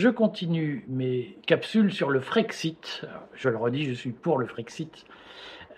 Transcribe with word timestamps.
je 0.00 0.08
continue 0.08 0.82
mes 0.88 1.36
capsules 1.46 1.92
sur 1.92 2.08
le 2.08 2.20
Frexit. 2.20 3.04
Je 3.34 3.50
le 3.50 3.58
redis, 3.58 3.84
je 3.84 3.92
suis 3.92 4.12
pour 4.12 4.38
le 4.38 4.46
Frexit. 4.46 5.04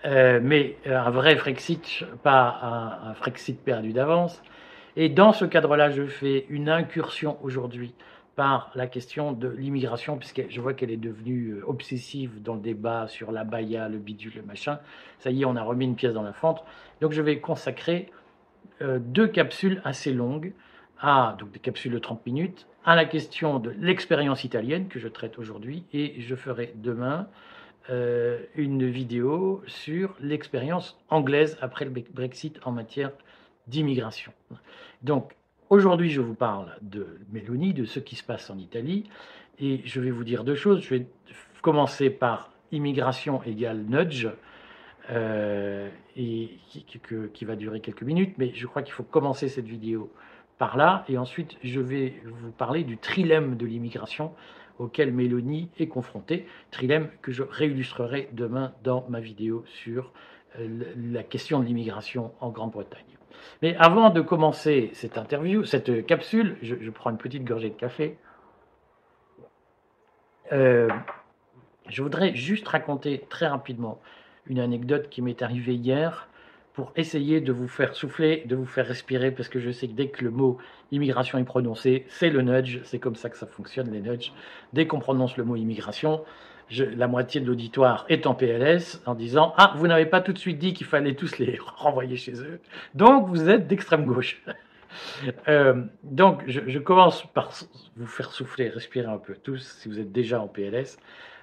Euh, 0.05 0.39
mais 0.41 0.77
un 0.85 1.09
vrai 1.09 1.35
Frexit, 1.35 2.05
pas 2.23 3.01
un, 3.03 3.13
Frexit 3.15 3.59
perdu 3.59 3.91
d'avance. 3.91 4.41
Et 4.95 5.09
dans 5.09 5.33
ce 5.33 5.43
cadre-là, 5.43 5.91
je 5.91 6.05
fais 6.07 6.45
une 6.49 6.69
incursion 6.69 7.37
aujourd'hui 7.43 7.93
par 8.37 8.71
la 8.75 8.87
question 8.87 9.33
de 9.33 9.49
l'immigration, 9.49 10.17
puisque 10.17 10.49
je 10.49 10.61
vois 10.61 10.73
qu'elle 10.73 10.91
est 10.91 10.97
devenue 10.97 11.55
euh, 11.55 11.63
obsessive 11.67 12.41
dans 12.41 12.55
le 12.55 12.61
débat 12.61 13.07
sur 13.09 13.31
la 13.31 13.43
baya, 13.43 13.89
le 13.89 13.97
bidule, 13.97 14.33
le 14.37 14.43
machin. 14.43 14.79
Ça 15.19 15.31
y 15.31 15.41
est, 15.41 15.45
on 15.45 15.57
a 15.57 15.63
remis 15.63 15.83
une 15.83 15.95
pièce 15.95 16.13
dans 16.13 16.23
la 16.23 16.33
fente. 16.33 16.63
Donc 17.01 17.11
je 17.11 17.21
vais 17.21 17.39
consacrer 17.39 18.09
euh, 18.81 18.99
deux 18.99 19.27
capsules 19.27 19.81
assez 19.83 20.13
longues, 20.13 20.53
à, 21.01 21.35
donc 21.37 21.51
des 21.51 21.59
capsules 21.59 21.91
de 21.91 21.99
30 21.99 22.25
minutes, 22.25 22.65
à 22.85 22.95
la 22.95 23.05
question 23.05 23.59
de 23.59 23.73
l'expérience 23.79 24.43
italienne 24.43 24.87
que 24.87 24.99
je 24.99 25.07
traite 25.07 25.39
aujourd'hui, 25.39 25.83
et 25.93 26.19
je 26.19 26.35
ferai 26.35 26.73
demain 26.75 27.27
euh, 27.89 28.39
une 28.55 28.89
vidéo 28.89 29.63
sur 29.67 30.15
l'expérience 30.19 30.97
anglaise 31.09 31.57
après 31.61 31.85
le 31.85 31.91
Brexit 31.91 32.59
en 32.63 32.71
matière 32.71 33.11
d'immigration. 33.67 34.33
Donc, 35.01 35.33
aujourd'hui, 35.69 36.09
je 36.09 36.21
vous 36.21 36.35
parle 36.35 36.75
de 36.81 37.19
Mélanie, 37.31 37.73
de 37.73 37.85
ce 37.85 37.99
qui 37.99 38.15
se 38.15 38.23
passe 38.23 38.49
en 38.49 38.57
Italie, 38.57 39.05
et 39.59 39.81
je 39.85 40.01
vais 40.01 40.11
vous 40.11 40.23
dire 40.23 40.43
deux 40.43 40.55
choses. 40.55 40.81
Je 40.81 40.95
vais 40.95 41.05
commencer 41.61 42.09
par 42.09 42.51
immigration 42.71 43.41
égale 43.43 43.83
nudge, 43.87 44.27
euh, 45.09 45.89
et 46.15 46.51
qui, 46.67 47.45
va 47.45 47.55
durer 47.55 47.81
quelques 47.81 48.03
minutes, 48.03 48.35
mais 48.37 48.51
je 48.53 48.65
crois 48.67 48.83
qu'il 48.83 48.93
faut 48.93 49.03
commencer 49.03 49.49
cette 49.49 49.65
vidéo 49.65 50.11
là, 50.75 51.03
et 51.07 51.17
ensuite 51.17 51.57
je 51.63 51.79
vais 51.79 52.21
vous 52.25 52.51
parler 52.51 52.83
du 52.83 52.97
trilemme 52.97 53.55
de 53.57 53.65
l'immigration 53.65 54.33
auquel 54.79 55.13
Mélanie 55.13 55.69
est 55.77 55.87
confrontée, 55.87 56.47
trilemme 56.71 57.09
que 57.21 57.31
je 57.31 57.43
réillustrerai 57.43 58.29
demain 58.31 58.73
dans 58.83 59.05
ma 59.09 59.19
vidéo 59.19 59.63
sur 59.67 60.11
euh, 60.59 60.83
la 61.11 61.23
question 61.23 61.59
de 61.59 61.65
l'immigration 61.65 62.31
en 62.39 62.49
Grande-Bretagne. 62.49 63.01
Mais 63.61 63.75
avant 63.77 64.09
de 64.09 64.21
commencer 64.21 64.89
cette 64.93 65.17
interview, 65.17 65.63
cette 65.63 66.05
capsule, 66.05 66.57
je, 66.61 66.89
prends 66.89 67.11
une 67.11 67.17
petite 67.17 67.43
gorgée 67.43 67.69
de 67.69 67.75
café. 67.75 68.17
Euh, 70.51 70.89
je 71.89 72.01
voudrais 72.01 72.35
juste 72.35 72.67
raconter 72.67 73.25
très 73.29 73.47
rapidement 73.47 73.99
une 74.47 74.59
anecdote 74.59 75.09
qui 75.09 75.21
m'est 75.21 75.41
arrivée 75.41 75.75
hier 75.75 76.27
pour 76.73 76.91
essayer 76.95 77.39
de 77.39 77.51
vous 77.51 77.67
faire 77.67 77.95
souffler, 77.95 78.43
de 78.45 78.55
vous 78.55 78.65
faire 78.65 78.87
respirer, 78.87 79.31
parce 79.31 79.47
que 79.47 79.59
je 79.59 79.71
sais 79.71 79.87
que 79.87 79.93
dès 79.93 80.07
que 80.07 80.23
le 80.23 80.31
mot 80.31 80.57
immigration 80.91 81.37
est 81.37 81.43
prononcé, 81.43 82.05
c'est 82.07 82.29
le 82.29 82.41
nudge, 82.41 82.79
c'est 82.83 82.99
comme 82.99 83.15
ça 83.15 83.29
que 83.29 83.37
ça 83.37 83.45
fonctionne, 83.45 83.91
les 83.91 84.01
nudges. 84.01 84.33
Dès 84.73 84.87
qu'on 84.87 84.99
prononce 84.99 85.37
le 85.37 85.43
mot 85.43 85.55
immigration, 85.55 86.23
la 86.71 87.07
moitié 87.07 87.41
de 87.41 87.45
l'auditoire 87.45 88.05
est 88.09 88.25
en 88.25 88.33
PLS 88.33 89.01
en 89.05 89.13
disant 89.13 89.53
Ah, 89.57 89.73
vous 89.75 89.87
n'avez 89.87 90.07
pas 90.07 90.21
tout 90.21 90.33
de 90.33 90.39
suite 90.39 90.57
dit 90.57 90.73
qu'il 90.73 90.87
fallait 90.87 91.13
tous 91.15 91.37
les 91.37 91.59
renvoyer 91.77 92.15
chez 92.15 92.41
eux, 92.41 92.59
donc 92.95 93.27
vous 93.27 93.49
êtes 93.49 93.67
d'extrême 93.67 94.05
gauche. 94.05 94.41
Euh, 95.47 95.85
donc, 96.03 96.43
je, 96.45 96.77
commence 96.77 97.25
par 97.33 97.49
vous 97.97 98.05
faire 98.05 98.31
souffler, 98.31 98.69
respirer 98.69 99.07
un 99.07 99.17
peu 99.17 99.33
tous, 99.33 99.79
si 99.79 99.89
vous 99.89 99.99
êtes 99.99 100.11
déjà 100.11 100.39
en 100.39 100.47
PLS, 100.47 100.99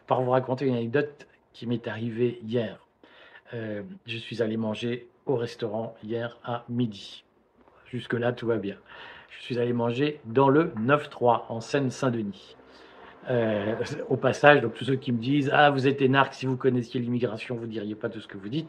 par 0.06 0.22
vous 0.22 0.31
raconter 0.31 0.67
une 0.67 0.77
anecdote 0.77 1.27
qui 1.53 1.67
m'est 1.67 1.89
arrivée 1.89 2.39
hier. 2.44 2.78
Euh, 3.53 3.83
je 4.06 4.19
suis 4.19 4.41
allé 4.41 4.56
manger 4.56 5.09
au 5.30 5.36
restaurant 5.36 5.94
hier 6.04 6.38
à 6.44 6.64
midi. 6.68 7.24
Jusque-là, 7.86 8.32
tout 8.32 8.46
va 8.46 8.56
bien. 8.56 8.76
Je 9.30 9.42
suis 9.42 9.58
allé 9.58 9.72
manger 9.72 10.20
dans 10.24 10.48
le 10.48 10.72
9-3 10.78 11.44
en 11.48 11.60
Seine-Saint-Denis. 11.60 12.56
Euh, 13.28 13.74
au 14.08 14.16
passage, 14.16 14.60
donc 14.60 14.74
tous 14.74 14.84
ceux 14.84 14.96
qui 14.96 15.12
me 15.12 15.18
disent 15.18 15.50
Ah, 15.52 15.70
vous 15.70 15.86
êtes 15.86 16.00
énarque, 16.00 16.34
si 16.34 16.46
vous 16.46 16.56
connaissiez 16.56 17.00
l'immigration, 17.00 17.54
vous 17.54 17.66
diriez 17.66 17.94
pas 17.94 18.08
tout 18.08 18.20
ce 18.20 18.26
que 18.26 18.38
vous 18.38 18.48
dites. 18.48 18.68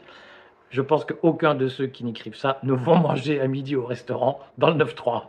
Je 0.70 0.82
pense 0.82 1.04
qu'aucun 1.04 1.54
de 1.54 1.68
ceux 1.68 1.86
qui 1.86 2.04
n'écrivent 2.04 2.36
ça 2.36 2.58
ne 2.62 2.72
vont 2.72 2.96
manger 3.00 3.40
à 3.40 3.46
midi 3.46 3.76
au 3.76 3.84
restaurant 3.84 4.40
dans 4.58 4.70
le 4.70 4.84
9-3. 4.84 5.24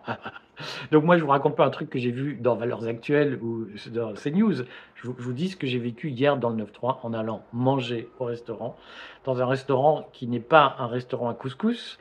Donc 0.92 1.04
moi, 1.04 1.18
je 1.18 1.24
vous 1.24 1.30
raconte 1.30 1.56
pas 1.56 1.66
un 1.66 1.70
truc 1.70 1.90
que 1.90 2.00
j'ai 2.00 2.12
vu 2.12 2.36
dans 2.36 2.56
Valeurs 2.56 2.86
Actuelles 2.86 3.40
ou 3.42 3.68
dans 3.92 4.14
CNews. 4.14 4.64
Je 4.96 5.08
vous, 5.08 5.16
je 5.18 5.24
vous 5.24 5.34
dis 5.34 5.50
ce 5.50 5.58
que 5.58 5.68
j'ai 5.68 5.80
vécu 5.80 6.10
hier 6.10 6.38
dans 6.38 6.50
le 6.50 6.64
9-3 6.64 7.00
en 7.04 7.14
allant 7.14 7.44
manger 7.54 8.10
au 8.20 8.26
restaurant, 8.26 8.78
dans 9.26 9.42
un 9.42 9.46
restaurant 9.46 10.08
qui 10.14 10.28
n'est 10.28 10.40
pas 10.40 10.76
un 10.80 10.88
restaurant 10.88 11.30
à 11.30 11.34
couscous, 11.34 12.00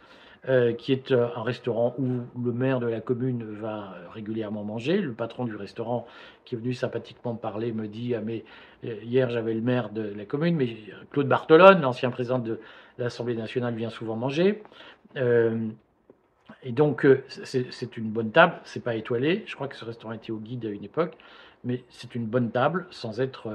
euh, 0.48 0.72
qui 0.72 0.90
est 0.90 1.12
euh, 1.12 1.28
un 1.36 1.44
restaurant 1.44 1.94
où 1.98 2.22
le 2.44 2.52
maire 2.52 2.80
de 2.80 2.88
la 2.88 3.00
commune 3.00 3.44
va 3.44 3.94
régulièrement 4.12 4.64
manger. 4.64 5.00
Le 5.00 5.12
patron 5.12 5.44
du 5.44 5.54
restaurant, 5.54 6.04
qui 6.44 6.56
est 6.56 6.58
venu 6.58 6.74
sympathiquement 6.74 7.36
parler, 7.36 7.70
me 7.70 7.86
dit 7.86 8.16
ah, 8.16 8.20
mais 8.20 8.44
euh, 8.84 8.96
hier 9.04 9.30
j'avais 9.30 9.54
le 9.54 9.60
maire 9.60 9.90
de 9.90 10.02
la 10.02 10.24
commune, 10.24 10.56
mais 10.56 10.76
Claude 11.12 11.28
Bartolone, 11.28 11.80
l'ancien 11.80 12.10
président 12.10 12.40
de 12.40 12.58
l'Assemblée 12.98 13.36
nationale, 13.36 13.76
vient 13.76 13.90
souvent 13.90 14.16
manger. 14.16 14.64
Et 16.62 16.72
donc 16.72 17.06
c'est 17.28 17.96
une 17.96 18.10
bonne 18.10 18.30
table, 18.30 18.54
c'est 18.64 18.82
pas 18.82 18.94
étoilé. 18.94 19.42
Je 19.46 19.54
crois 19.54 19.68
que 19.68 19.76
ce 19.76 19.84
restaurant 19.84 20.12
était 20.12 20.32
au 20.32 20.38
guide 20.38 20.66
à 20.66 20.70
une 20.70 20.84
époque, 20.84 21.16
mais 21.64 21.84
c'est 21.88 22.14
une 22.14 22.26
bonne 22.26 22.50
table 22.50 22.86
sans 22.90 23.20
être 23.20 23.50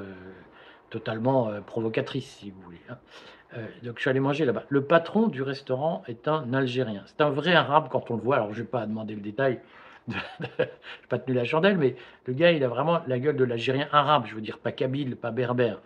totalement 0.89 1.51
provocatrice, 1.65 2.37
si 2.39 2.51
vous 2.51 2.61
voulez. 2.61 2.81
Hein. 2.89 2.97
Euh, 3.55 3.65
donc 3.83 3.95
je 3.95 4.01
suis 4.01 4.09
allé 4.09 4.19
manger 4.19 4.45
là-bas. 4.45 4.63
Le 4.69 4.83
patron 4.83 5.27
du 5.27 5.41
restaurant 5.41 6.03
est 6.07 6.27
un 6.27 6.53
Algérien. 6.53 7.03
C'est 7.05 7.21
un 7.21 7.29
vrai 7.29 7.53
arabe 7.53 7.87
quand 7.89 8.11
on 8.11 8.15
le 8.15 8.21
voit. 8.21 8.35
Alors 8.35 8.53
je 8.53 8.61
vais 8.61 8.67
pas 8.67 8.85
demander 8.85 9.15
le 9.15 9.21
détail. 9.21 9.59
je 10.09 10.13
n'ai 10.13 10.67
pas 11.09 11.19
tenu 11.19 11.35
la 11.35 11.43
chandelle, 11.43 11.77
mais 11.77 11.95
le 12.25 12.33
gars, 12.33 12.51
il 12.51 12.63
a 12.63 12.67
vraiment 12.67 13.01
la 13.07 13.19
gueule 13.19 13.35
de 13.35 13.43
l'Algérien 13.43 13.87
arabe. 13.91 14.25
Je 14.27 14.35
veux 14.35 14.41
dire, 14.41 14.57
pas 14.57 14.71
kabyle, 14.71 15.15
pas 15.15 15.31
berbère. 15.31 15.79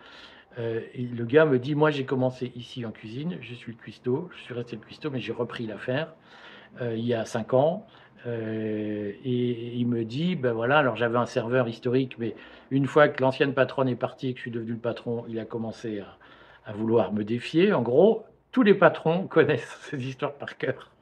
Euh, 0.58 0.80
le 0.96 1.24
gars 1.24 1.46
me 1.46 1.58
dit, 1.58 1.74
moi 1.74 1.90
j'ai 1.90 2.04
commencé 2.04 2.52
ici 2.54 2.84
en 2.84 2.90
cuisine, 2.90 3.38
je 3.40 3.54
suis 3.54 3.72
le 3.72 3.78
cuistot, 3.78 4.28
je 4.36 4.42
suis 4.42 4.52
resté 4.54 4.76
le 4.76 4.82
cuistot, 4.82 5.10
mais 5.10 5.18
j'ai 5.18 5.32
repris 5.32 5.66
l'affaire 5.66 6.12
euh, 6.80 6.96
il 6.96 7.04
y 7.04 7.14
a 7.14 7.24
cinq 7.24 7.54
ans. 7.54 7.86
et 8.26 9.74
il 9.74 9.86
me 9.86 10.04
dit, 10.04 10.36
ben 10.36 10.52
voilà, 10.52 10.78
alors 10.78 10.96
j'avais 10.96 11.18
un 11.18 11.26
serveur 11.26 11.68
historique, 11.68 12.16
mais 12.18 12.34
une 12.70 12.86
fois 12.86 13.08
que 13.08 13.20
l'ancienne 13.20 13.52
patronne 13.52 13.88
est 13.88 13.96
partie 13.96 14.28
et 14.28 14.32
que 14.32 14.38
je 14.38 14.42
suis 14.42 14.50
devenu 14.50 14.72
le 14.72 14.78
patron, 14.78 15.24
il 15.28 15.38
a 15.38 15.44
commencé 15.44 16.02
à, 16.66 16.72
vouloir 16.72 17.12
me 17.12 17.24
défier. 17.24 17.72
En 17.72 17.82
gros, 17.82 18.24
tous 18.52 18.62
les 18.62 18.74
patrons 18.74 19.26
connaissent 19.28 19.78
ces 19.90 20.08
histoires 20.08 20.34
par 20.34 20.56
cœur. 20.56 20.92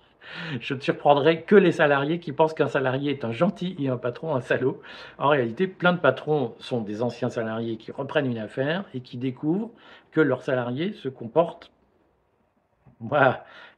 Je 0.60 0.75
ne 0.75 0.81
surprendrai 0.81 1.42
que 1.42 1.54
les 1.54 1.72
salariés 1.72 2.20
qui 2.20 2.32
pensent 2.32 2.54
qu'un 2.54 2.69
salarié 2.69 3.12
est 3.12 3.25
un 3.25 3.32
gentil 3.32 3.76
et 3.78 3.88
un 3.88 3.97
patron 3.97 4.34
un 4.34 4.41
salaud. 4.41 4.81
En 5.19 5.28
réalité, 5.28 5.66
plein 5.66 5.92
de 5.92 5.98
patrons 5.98 6.54
sont 6.58 6.81
des 6.81 7.02
anciens 7.02 7.31
salariés 7.31 7.76
qui 7.76 7.92
reprennent 7.92 8.31
une 8.31 8.38
affaire 8.38 8.84
et 8.94 9.00
qui 9.00 9.16
découvrent 9.16 9.70
que 10.12 10.20
leurs 10.20 10.42
salariés 10.42 10.92
se 10.92 11.08
comportent. 11.08 11.70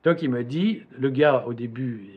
Donc 0.05 0.23
il 0.23 0.31
me 0.31 0.43
dit, 0.43 0.83
le 0.99 1.11
gars 1.11 1.45
au 1.47 1.55
début 1.55 2.11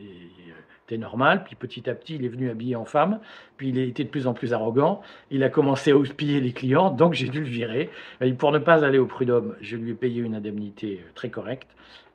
c'était 0.86 0.98
normal. 0.98 1.44
Puis 1.44 1.56
petit 1.56 1.88
à 1.90 1.94
petit, 1.94 2.14
il 2.14 2.24
est 2.24 2.28
venu 2.28 2.48
habillé 2.48 2.76
en 2.76 2.84
femme. 2.84 3.18
Puis 3.56 3.70
il 3.70 3.78
été 3.78 4.04
de 4.04 4.08
plus 4.08 4.26
en 4.26 4.34
plus 4.34 4.52
arrogant. 4.52 5.02
Il 5.30 5.42
a 5.42 5.48
commencé 5.48 5.90
à 5.90 5.96
houspiller 5.96 6.40
les 6.40 6.52
clients. 6.52 6.90
Donc 6.90 7.14
j'ai 7.14 7.28
dû 7.28 7.40
le 7.40 7.48
virer. 7.48 7.90
Et 8.20 8.32
pour 8.32 8.52
ne 8.52 8.58
pas 8.58 8.84
aller 8.84 8.98
au 8.98 9.06
prud'homme, 9.06 9.56
je 9.60 9.76
lui 9.76 9.90
ai 9.90 9.94
payé 9.94 10.22
une 10.22 10.34
indemnité 10.34 11.00
euh, 11.02 11.10
très 11.14 11.28
correcte. 11.28 11.68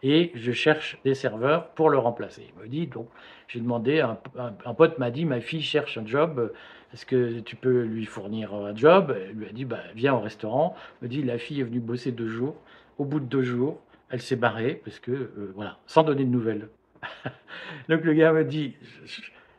Et 0.03 0.31
je 0.35 0.51
cherche 0.51 0.97
des 1.03 1.13
serveurs 1.13 1.67
pour 1.69 1.89
le 1.89 1.97
remplacer. 1.97 2.47
Il 2.55 2.63
me 2.63 2.67
dit, 2.67 2.87
donc 2.87 3.07
j'ai 3.47 3.59
demandé, 3.59 3.99
un, 3.99 4.17
un, 4.65 4.73
pote 4.73 4.97
m'a 4.97 5.11
dit, 5.11 5.25
ma 5.25 5.41
fille 5.41 5.61
cherche 5.61 5.97
un 5.97 6.05
job. 6.07 6.51
Est-ce 6.93 7.05
que 7.05 7.39
tu 7.41 7.55
peux 7.55 7.81
lui 7.81 8.05
fournir 8.05 8.53
un 8.53 8.75
job? 8.75 9.15
Il 9.31 9.39
lui 9.39 9.47
a 9.47 9.51
dit, 9.51 9.65
bah, 9.65 9.79
viens 9.95 10.15
au 10.15 10.19
restaurant. 10.19 10.75
Il 11.01 11.05
me 11.05 11.09
dit, 11.09 11.23
la 11.23 11.37
fille 11.37 11.59
est 11.59 11.65
venue 11.65 11.79
bosser 11.79 12.11
deux 12.11 12.27
jours. 12.27 12.55
Au 12.97 13.05
bout 13.05 13.19
de 13.19 13.25
deux 13.25 13.43
jours, 13.43 13.79
elle 14.11 14.21
s'est 14.21 14.35
barrée 14.35 14.81
parce 14.83 14.99
que, 14.99 15.11
euh, 15.11 15.51
voilà, 15.55 15.77
sans 15.87 16.03
donner 16.03 16.23
de 16.23 16.29
nouvelles. 16.29 16.67
donc 17.89 18.03
le 18.03 18.13
gars 18.13 18.33
me 18.33 18.43
dit, 18.43 18.75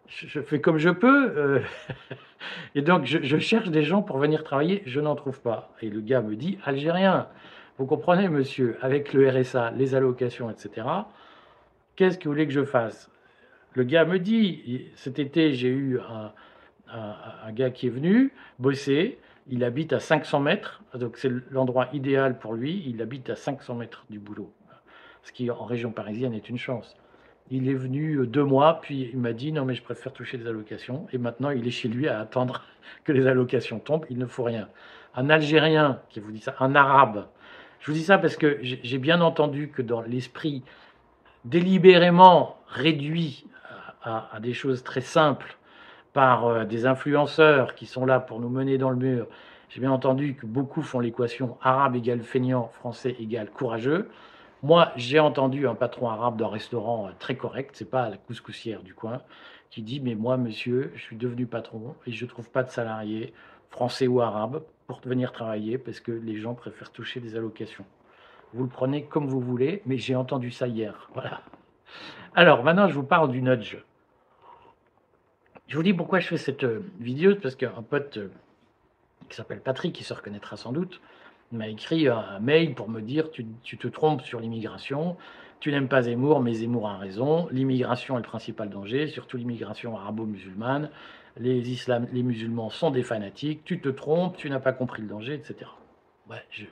je, 0.08 0.40
fais 0.40 0.60
comme 0.60 0.78
je 0.78 0.90
peux. 0.90 1.32
Euh, 1.36 1.60
et 2.74 2.82
donc 2.82 3.06
je, 3.06 3.38
cherche 3.38 3.70
des 3.70 3.82
gens 3.82 4.02
pour 4.02 4.18
venir 4.18 4.44
travailler, 4.44 4.82
je 4.86 5.00
n'en 5.00 5.16
trouve 5.16 5.40
pas. 5.40 5.74
Et 5.80 5.88
le 5.88 6.00
gars 6.00 6.20
me 6.20 6.36
dit, 6.36 6.58
Algérien, 6.64 7.28
vous 7.78 7.86
comprenez 7.86 8.28
monsieur, 8.28 8.76
avec 8.82 9.12
le 9.12 9.28
RSA, 9.28 9.72
les 9.72 9.94
allocations, 9.94 10.50
etc., 10.50 10.86
qu'est-ce 11.96 12.18
que 12.18 12.24
vous 12.24 12.32
voulez 12.32 12.46
que 12.46 12.52
je 12.52 12.64
fasse? 12.64 13.10
Le 13.74 13.84
gars 13.84 14.04
me 14.04 14.18
dit, 14.18 14.90
cet 14.96 15.18
été 15.18 15.54
j'ai 15.54 15.68
eu 15.68 15.98
un, 15.98 16.32
un, 16.92 17.52
gars 17.52 17.70
qui 17.70 17.86
est 17.86 17.90
venu 17.90 18.32
bosser. 18.58 19.18
Il 19.48 19.64
habite 19.64 19.92
à 19.92 20.00
500 20.00 20.40
mètres, 20.40 20.82
donc 20.94 21.16
c'est 21.16 21.30
l'endroit 21.50 21.88
idéal 21.92 22.38
pour 22.38 22.54
lui. 22.54 22.84
Il 22.86 23.02
habite 23.02 23.28
à 23.30 23.36
500 23.36 23.74
mètres 23.74 24.04
du 24.08 24.18
boulot, 24.18 24.52
ce 25.22 25.32
qui 25.32 25.50
en 25.50 25.64
région 25.64 25.90
parisienne 25.90 26.32
est 26.32 26.48
une 26.48 26.58
chance. 26.58 26.96
Il 27.50 27.68
est 27.68 27.74
venu 27.74 28.26
deux 28.26 28.44
mois, 28.44 28.80
puis 28.80 29.10
il 29.12 29.18
m'a 29.18 29.32
dit 29.32 29.52
non 29.52 29.64
mais 29.64 29.74
je 29.74 29.82
préfère 29.82 30.12
toucher 30.12 30.38
les 30.38 30.46
allocations. 30.46 31.06
Et 31.12 31.18
maintenant 31.18 31.50
il 31.50 31.66
est 31.66 31.72
chez 31.72 31.88
lui 31.88 32.08
à 32.08 32.20
attendre 32.20 32.64
que 33.04 33.12
les 33.12 33.26
allocations 33.26 33.80
tombent. 33.80 34.06
Il 34.10 34.18
ne 34.18 34.26
faut 34.26 34.44
rien. 34.44 34.68
Un 35.14 35.28
Algérien 35.28 36.00
qui 36.08 36.20
vous 36.20 36.30
dit 36.30 36.40
ça, 36.40 36.54
un 36.60 36.74
Arabe. 36.74 37.26
Je 37.80 37.90
vous 37.90 37.96
dis 37.96 38.04
ça 38.04 38.16
parce 38.16 38.36
que 38.36 38.58
j'ai 38.62 38.98
bien 38.98 39.20
entendu 39.20 39.68
que 39.68 39.82
dans 39.82 40.02
l'esprit 40.02 40.62
délibérément 41.44 42.58
réduit 42.68 43.44
à, 44.04 44.38
des 44.40 44.52
choses 44.52 44.82
très 44.82 45.00
simples 45.00 45.58
par 46.12 46.46
euh, 46.46 46.64
des 46.64 46.86
influenceurs 46.86 47.74
qui 47.74 47.86
sont 47.86 48.04
là 48.04 48.20
pour 48.20 48.40
nous 48.40 48.48
mener 48.48 48.78
dans 48.78 48.90
le 48.90 48.96
mur. 48.96 49.26
J'ai 49.68 49.80
bien 49.80 49.90
entendu 49.90 50.34
que 50.34 50.46
beaucoup 50.46 50.82
font 50.82 51.00
l'équation 51.00 51.56
arabe 51.62 51.96
égale 51.96 52.20
feignant, 52.20 52.68
français 52.68 53.16
égale 53.18 53.50
courageux. 53.50 54.10
Moi, 54.62 54.92
j'ai 54.96 55.18
entendu 55.18 55.66
un 55.66 55.74
patron 55.74 56.08
arabe 56.08 56.36
d'un 56.36 56.48
restaurant 56.48 57.08
euh, 57.08 57.10
très 57.18 57.36
correct, 57.36 57.70
c'est 57.74 57.90
pas 57.90 58.08
la 58.08 58.16
couscoussière 58.16 58.82
du 58.82 58.94
coin, 58.94 59.22
qui 59.70 59.82
dit 59.82 60.00
Mais 60.00 60.14
moi, 60.14 60.36
monsieur, 60.36 60.92
je 60.94 61.02
suis 61.02 61.16
devenu 61.16 61.46
patron 61.46 61.94
et 62.06 62.12
je 62.12 62.24
ne 62.24 62.30
trouve 62.30 62.50
pas 62.50 62.62
de 62.62 62.70
salariés, 62.70 63.32
français 63.70 64.06
ou 64.06 64.20
arabes, 64.20 64.62
pour 64.86 65.00
venir 65.00 65.32
travailler 65.32 65.78
parce 65.78 66.00
que 66.00 66.12
les 66.12 66.36
gens 66.36 66.54
préfèrent 66.54 66.92
toucher 66.92 67.20
des 67.20 67.36
allocations. 67.36 67.86
Vous 68.52 68.64
le 68.64 68.68
prenez 68.68 69.04
comme 69.04 69.26
vous 69.26 69.40
voulez, 69.40 69.80
mais 69.86 69.96
j'ai 69.96 70.14
entendu 70.14 70.50
ça 70.50 70.68
hier. 70.68 71.08
Voilà. 71.14 71.40
Alors, 72.34 72.62
maintenant, 72.62 72.88
je 72.88 72.94
vous 72.94 73.02
parle 73.02 73.30
du 73.30 73.40
nudge. 73.40 73.78
Je 75.68 75.76
vous 75.76 75.82
dis 75.82 75.94
pourquoi 75.94 76.20
je 76.20 76.28
fais 76.28 76.36
cette 76.36 76.64
euh, 76.64 76.84
vidéo, 77.00 77.34
parce 77.36 77.54
qu'un 77.54 77.82
pote 77.82 78.18
euh, 78.18 78.28
qui 79.28 79.36
s'appelle 79.36 79.60
Patrick, 79.60 79.94
qui 79.94 80.04
se 80.04 80.12
reconnaîtra 80.12 80.56
sans 80.56 80.72
doute, 80.72 81.00
m'a 81.52 81.68
écrit 81.68 82.08
un 82.08 82.38
mail 82.40 82.74
pour 82.74 82.88
me 82.88 83.00
dire 83.00 83.30
tu, 83.30 83.44
te 83.44 83.88
trompes 83.88 84.22
sur 84.22 84.40
l'immigration, 84.40 85.16
tu 85.60 85.70
n'aimes 85.70 85.88
pas 85.88 86.02
Zemmour, 86.02 86.40
mais 86.40 86.54
Zemmour 86.54 86.88
a 86.88 86.96
raison, 86.96 87.46
l'immigration 87.50 88.16
est 88.16 88.22
le 88.22 88.26
principal 88.26 88.70
danger, 88.70 89.06
surtout 89.06 89.36
l'immigration 89.36 89.96
arabo-musulmane, 89.96 90.90
les, 91.38 91.70
islam, 91.70 92.08
les 92.12 92.22
musulmans 92.22 92.70
sont 92.70 92.90
des 92.90 93.02
fanatiques, 93.02 93.64
tu 93.64 93.80
te 93.80 93.88
trompes, 93.88 94.36
tu 94.36 94.50
n'as 94.50 94.60
pas 94.60 94.72
compris 94.72 95.02
le 95.02 95.08
danger, 95.08 95.34
etc. 95.34 95.70
Ouais, 96.28 96.42
je, 96.50 96.64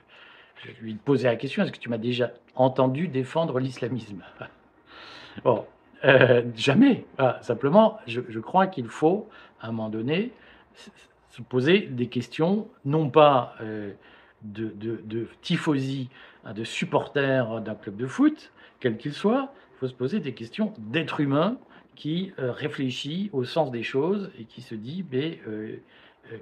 lui 0.81 0.95
posais 0.95 1.27
la 1.27 1.35
question 1.35 1.63
est-ce 1.63 1.71
que 1.71 1.79
tu 1.79 1.89
m'as 1.89 1.97
déjà 1.97 2.31
entendu 2.55 3.07
défendre 3.07 3.59
l'islamisme? 3.59 4.23
Bon, 5.45 5.65
euh, 6.03 6.43
jamais. 6.55 7.05
simplement, 7.41 7.99
je, 8.07 8.39
crois 8.39 8.67
qu'il 8.67 8.87
faut, 8.87 9.29
à 9.61 9.67
un 9.67 9.71
moment 9.71 9.89
donné, 9.89 10.31
se 11.29 11.41
poser 11.41 11.81
des 11.81 12.07
questions, 12.07 12.67
non 12.85 13.09
pas 13.09 13.55
euh, 13.61 13.91
de, 14.41 14.73
de, 14.75 15.27
tifosi, 15.41 16.09
hein, 16.45 16.53
de 16.53 16.63
supporters 16.63 17.61
d'un 17.61 17.75
club 17.75 17.95
de 17.95 18.07
foot, 18.07 18.51
quel 18.79 18.97
qu'il 18.97 19.13
soit, 19.13 19.53
il 19.75 19.79
faut 19.79 19.87
se 19.87 19.93
poser 19.93 20.19
des 20.19 20.33
questions 20.33 20.73
d'être 20.77 21.19
humain 21.19 21.57
qui 21.95 22.33
euh, 22.39 22.51
réfléchit 22.51 23.29
au 23.33 23.43
sens 23.43 23.71
des 23.71 23.83
choses 23.83 24.31
et 24.39 24.45
qui 24.45 24.61
se 24.61 24.75
dit 24.75 25.05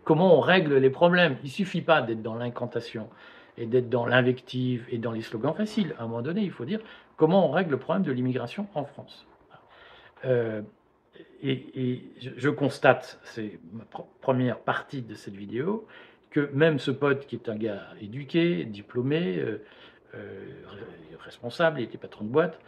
comment 0.03 0.37
on 0.37 0.39
règle 0.39 0.75
les 0.75 0.89
problèmes? 0.89 1.37
Il 1.43 1.47
ne 1.47 1.51
suffit 1.51 1.81
pas 1.81 2.01
d'être 2.01 2.21
dans 2.21 2.35
l'incantation 2.35 3.09
et 3.57 3.65
d'être 3.65 3.89
dans 3.89 4.05
l'invective 4.05 4.85
et 4.89 4.97
dans 4.97 5.11
les 5.11 5.21
slogans 5.21 5.53
faciles. 5.53 5.93
À 5.99 6.03
un 6.03 6.07
moment 6.07 6.21
donné, 6.21 6.41
il 6.41 6.51
faut 6.51 6.65
dire 6.65 6.79
comment 7.17 7.47
on 7.47 7.51
règle 7.51 7.71
le 7.71 7.77
problème 7.77 8.03
de 8.03 8.11
l'immigration 8.11 8.67
en 8.73 8.85
France. 8.85 9.27
Euh, 10.25 10.61
et, 11.41 12.03
je, 12.19 12.49
constate, 12.49 13.19
c'est 13.23 13.59
ma 13.71 13.85
première 14.21 14.59
partie 14.59 15.01
de 15.01 15.15
cette 15.15 15.35
vidéo, 15.35 15.87
que 16.31 16.49
même 16.53 16.79
ce 16.79 16.91
pote 16.91 17.25
qui 17.25 17.35
est 17.35 17.49
un 17.49 17.55
gars 17.55 17.87
éduqué, 18.01 18.65
diplômé, 18.65 19.37
euh, 19.37 19.63
euh, 20.15 20.45
responsable, 21.23 21.79
il 21.79 21.83
était 21.85 21.97
patron 21.97 22.25
de 22.25 22.29
boîte, 22.29 22.59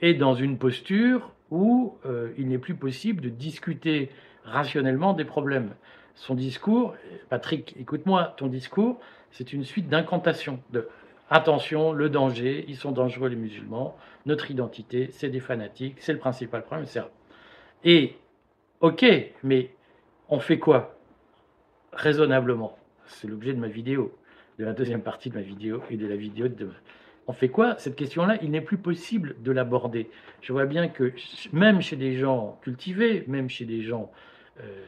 est 0.00 0.14
dans 0.14 0.34
une 0.34 0.58
posture 0.58 1.30
où 1.52 1.96
il 2.36 2.48
n'est 2.48 2.58
plus 2.58 2.74
possible 2.74 3.20
de 3.20 3.28
discuter 3.28 4.10
rationnellement 4.42 5.12
des 5.12 5.24
problèmes. 5.24 5.74
Son 6.16 6.34
discours, 6.34 6.96
Patrick, 7.28 7.76
écoute-moi, 7.78 8.34
ton 8.36 8.48
discours, 8.48 8.98
c'est 9.30 9.52
une 9.52 9.62
suite 9.62 9.88
d'incantations, 9.88 10.58
de 10.72 10.88
Attention, 11.34 11.92
le 11.92 12.10
danger, 12.10 12.64
ils 12.68 12.76
sont 12.76 12.92
dangereux 12.92 13.28
les 13.28 13.34
musulmans, 13.34 13.96
notre 14.24 14.52
identité, 14.52 15.08
c'est 15.10 15.30
des 15.30 15.40
fanatiques, 15.40 15.96
c'est 15.98 16.12
le 16.12 16.20
principal 16.20 16.62
problème. 16.62 16.86
Et, 17.82 18.14
ok, 18.80 19.04
mais 19.42 19.74
on 20.28 20.38
fait 20.38 20.60
quoi? 20.60 20.96
Raisonnablement. 21.92 22.78
C'est 23.06 23.26
l'objet 23.26 23.52
de 23.52 23.58
ma 23.58 23.66
vidéo, 23.66 24.16
de 24.60 24.64
la 24.64 24.74
deuxième 24.74 25.02
partie 25.02 25.28
de 25.28 25.34
ma 25.34 25.40
vidéo 25.40 25.82
et 25.90 25.96
de 25.96 26.06
la 26.06 26.14
vidéo 26.14 26.46
de 26.46 26.54
demain. 26.54 26.76
On 27.26 27.32
fait 27.32 27.48
quoi? 27.48 27.74
Cette 27.78 27.96
question-là, 27.96 28.38
il 28.40 28.52
n'est 28.52 28.60
plus 28.60 28.78
possible 28.78 29.34
de 29.42 29.50
l'aborder. 29.50 30.10
Je 30.40 30.52
vois 30.52 30.66
bien 30.66 30.86
que 30.86 31.14
même 31.52 31.80
chez 31.80 31.96
des 31.96 32.14
gens 32.14 32.60
cultivés, 32.62 33.24
même 33.26 33.48
chez 33.48 33.64
des 33.64 33.82
gens 33.82 34.12
euh, 34.60 34.84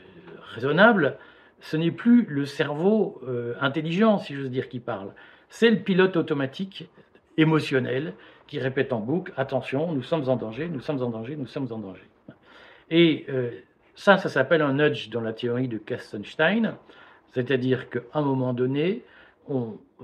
raisonnables, 0.55 1.19
ce 1.59 1.77
n'est 1.77 1.91
plus 1.91 2.25
le 2.27 2.47
cerveau 2.47 3.21
euh, 3.27 3.55
intelligent, 3.61 4.19
si 4.19 4.37
j'ose 4.37 4.49
dire, 4.49 4.69
qui 4.69 4.79
parle 4.79 5.13
c'est 5.49 5.71
le 5.71 5.79
pilote 5.79 6.17
automatique 6.17 6.89
émotionnel 7.37 8.15
qui 8.47 8.59
répète 8.59 8.93
en 8.93 9.01
boucle 9.01 9.33
attention, 9.37 9.93
nous 9.93 10.03
sommes 10.03 10.29
en 10.29 10.37
danger, 10.37 10.69
nous 10.69 10.81
sommes 10.81 11.03
en 11.03 11.11
danger, 11.11 11.37
nous 11.37 11.47
sommes 11.47 11.73
en 11.73 11.79
danger. 11.79 12.09
Et 12.91 13.27
euh, 13.29 13.51
ça, 13.95 14.19
ça 14.19 14.29
s'appelle 14.29 14.63
un 14.63 14.75
nudge 14.75 15.09
dans 15.11 15.21
la 15.21 15.33
théorie 15.33 15.69
de 15.69 15.79
Kastenstein, 15.79 16.77
c'est-à-dire 17.35 17.91
qu'à 17.91 18.01
un 18.15 18.23
moment 18.23 18.53
donné, 18.53 19.03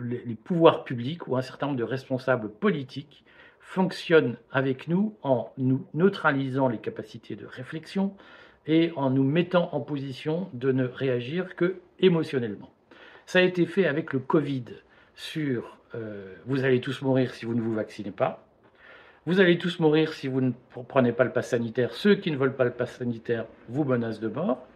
les, 0.01 0.35
pouvoirs 0.35 0.85
publics 0.85 1.27
ou 1.29 1.37
un 1.37 1.43
certain 1.43 1.67
nombre 1.67 1.79
de 1.79 1.85
responsables 1.85 2.51
politiques 2.51 3.25
fonctionnent 3.61 4.37
avec 4.51 4.89
nous 4.89 5.15
en 5.23 5.53
nous 5.57 5.87
neutralisant 5.95 6.69
les 6.69 6.79
capacités 6.79 7.37
de 7.37 7.47
réflexion 7.47 8.15
et 8.67 8.93
en 8.97 9.11
nous 9.11 9.25
mettant 9.25 9.71
en 9.73 9.81
position 9.81 10.49
de 10.53 10.73
ne 10.73 10.85
réagir 10.85 11.57
que 11.57 11.77
émotionnellement. 11.99 12.73
Ça 13.27 13.39
a 13.39 13.43
été 13.43 13.67
fait 13.67 13.87
avec 13.87 14.13
le 14.13 14.19
Covid 14.19 14.65
sur 15.15 15.79
euh, 15.95 16.35
vous 16.47 16.65
allez 16.65 16.81
tous 16.81 17.03
mourir 17.03 17.35
si 17.35 17.45
vous 17.45 17.55
ne 17.55 17.61
vous 17.61 17.75
vaccinez 17.75 18.11
pas. 18.11 18.45
Vous 19.27 19.41
allez 19.41 19.59
tous 19.59 19.79
mourir 19.79 20.13
si 20.13 20.27
vous 20.27 20.41
ne 20.41 20.53
prenez 20.89 21.13
pas 21.13 21.25
le 21.25 21.31
pass 21.31 21.49
sanitaire. 21.49 21.93
Ceux 21.93 22.17
qui 22.17 22.31
ne 22.31 22.37
veulent 22.37 22.57
pas 22.57 22.65
le 22.65 22.73
pass 22.73 22.97
sanitaire 22.97 23.47
vous 23.69 23.85
menacent 23.85 24.21
de 24.21 24.29
mort. 24.29 24.67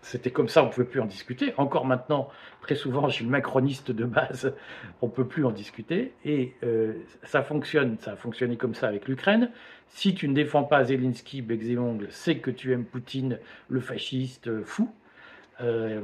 c'était 0.00 0.30
comme 0.30 0.48
ça, 0.48 0.62
on 0.62 0.66
ne 0.66 0.70
pouvait 0.70 0.86
plus 0.86 1.00
en 1.00 1.06
discuter. 1.06 1.52
Encore 1.58 1.84
maintenant, 1.84 2.30
très 2.62 2.74
souvent, 2.74 3.08
je 3.08 3.16
suis 3.16 3.26
macroniste 3.26 3.90
de 3.90 4.04
base, 4.04 4.54
on 5.02 5.06
ne 5.06 5.12
peut 5.12 5.26
plus 5.26 5.44
en 5.44 5.50
discuter. 5.50 6.14
Et 6.24 6.54
euh, 6.62 6.94
ça 7.24 7.42
fonctionne, 7.42 7.98
ça 7.98 8.12
a 8.12 8.16
fonctionné 8.16 8.56
comme 8.56 8.74
ça 8.74 8.88
avec 8.88 9.08
l'Ukraine. 9.08 9.50
Si 9.88 10.14
tu 10.14 10.26
ne 10.26 10.34
défends 10.34 10.64
pas 10.64 10.84
Zelensky, 10.84 11.42
bec 11.42 11.60
c'est 12.08 12.38
que 12.38 12.50
tu 12.50 12.72
aimes 12.72 12.84
Poutine, 12.84 13.38
le 13.68 13.80
fasciste 13.80 14.62
fou. 14.64 14.90
Euh, 15.60 16.00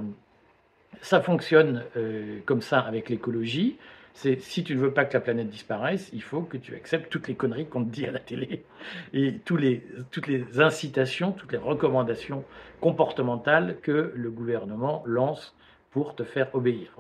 ça 1.01 1.21
fonctionne 1.21 1.85
euh, 1.97 2.41
comme 2.47 2.61
ça 2.61 2.81
avec 2.81 3.09
l'écologie. 3.09 3.77
C'est 4.13 4.41
si 4.41 4.63
tu 4.63 4.77
ne 4.77 4.81
veux 4.81 4.93
pas 4.93 5.05
que 5.05 5.15
la 5.15 5.21
planète 5.21 5.49
disparaisse, 5.49 6.09
il 6.13 6.23
faut 6.23 6.43
que 6.43 6.57
tu 6.57 6.75
acceptes 6.77 7.11
toutes 7.11 7.27
les 7.27 7.35
conneries 7.35 7.67
qu'on 7.67 7.85
te 7.85 7.91
dit 7.91 8.07
à 8.07 8.13
la 8.13 8.21
télé 8.21 8.65
et 9.13 9.39
tous 9.45 9.57
les, 9.57 9.85
toutes 10.13 10.29
les 10.29 10.61
incitations, 10.61 11.33
toutes 11.33 11.51
les 11.51 11.59
recommandations 11.59 12.45
comportementales 12.81 13.79
que 13.83 14.13
le 14.15 14.31
gouvernement 14.31 15.03
lance 15.05 15.57
pour 15.91 16.15
te 16.15 16.23
faire 16.23 16.55
obéir. 16.55 16.91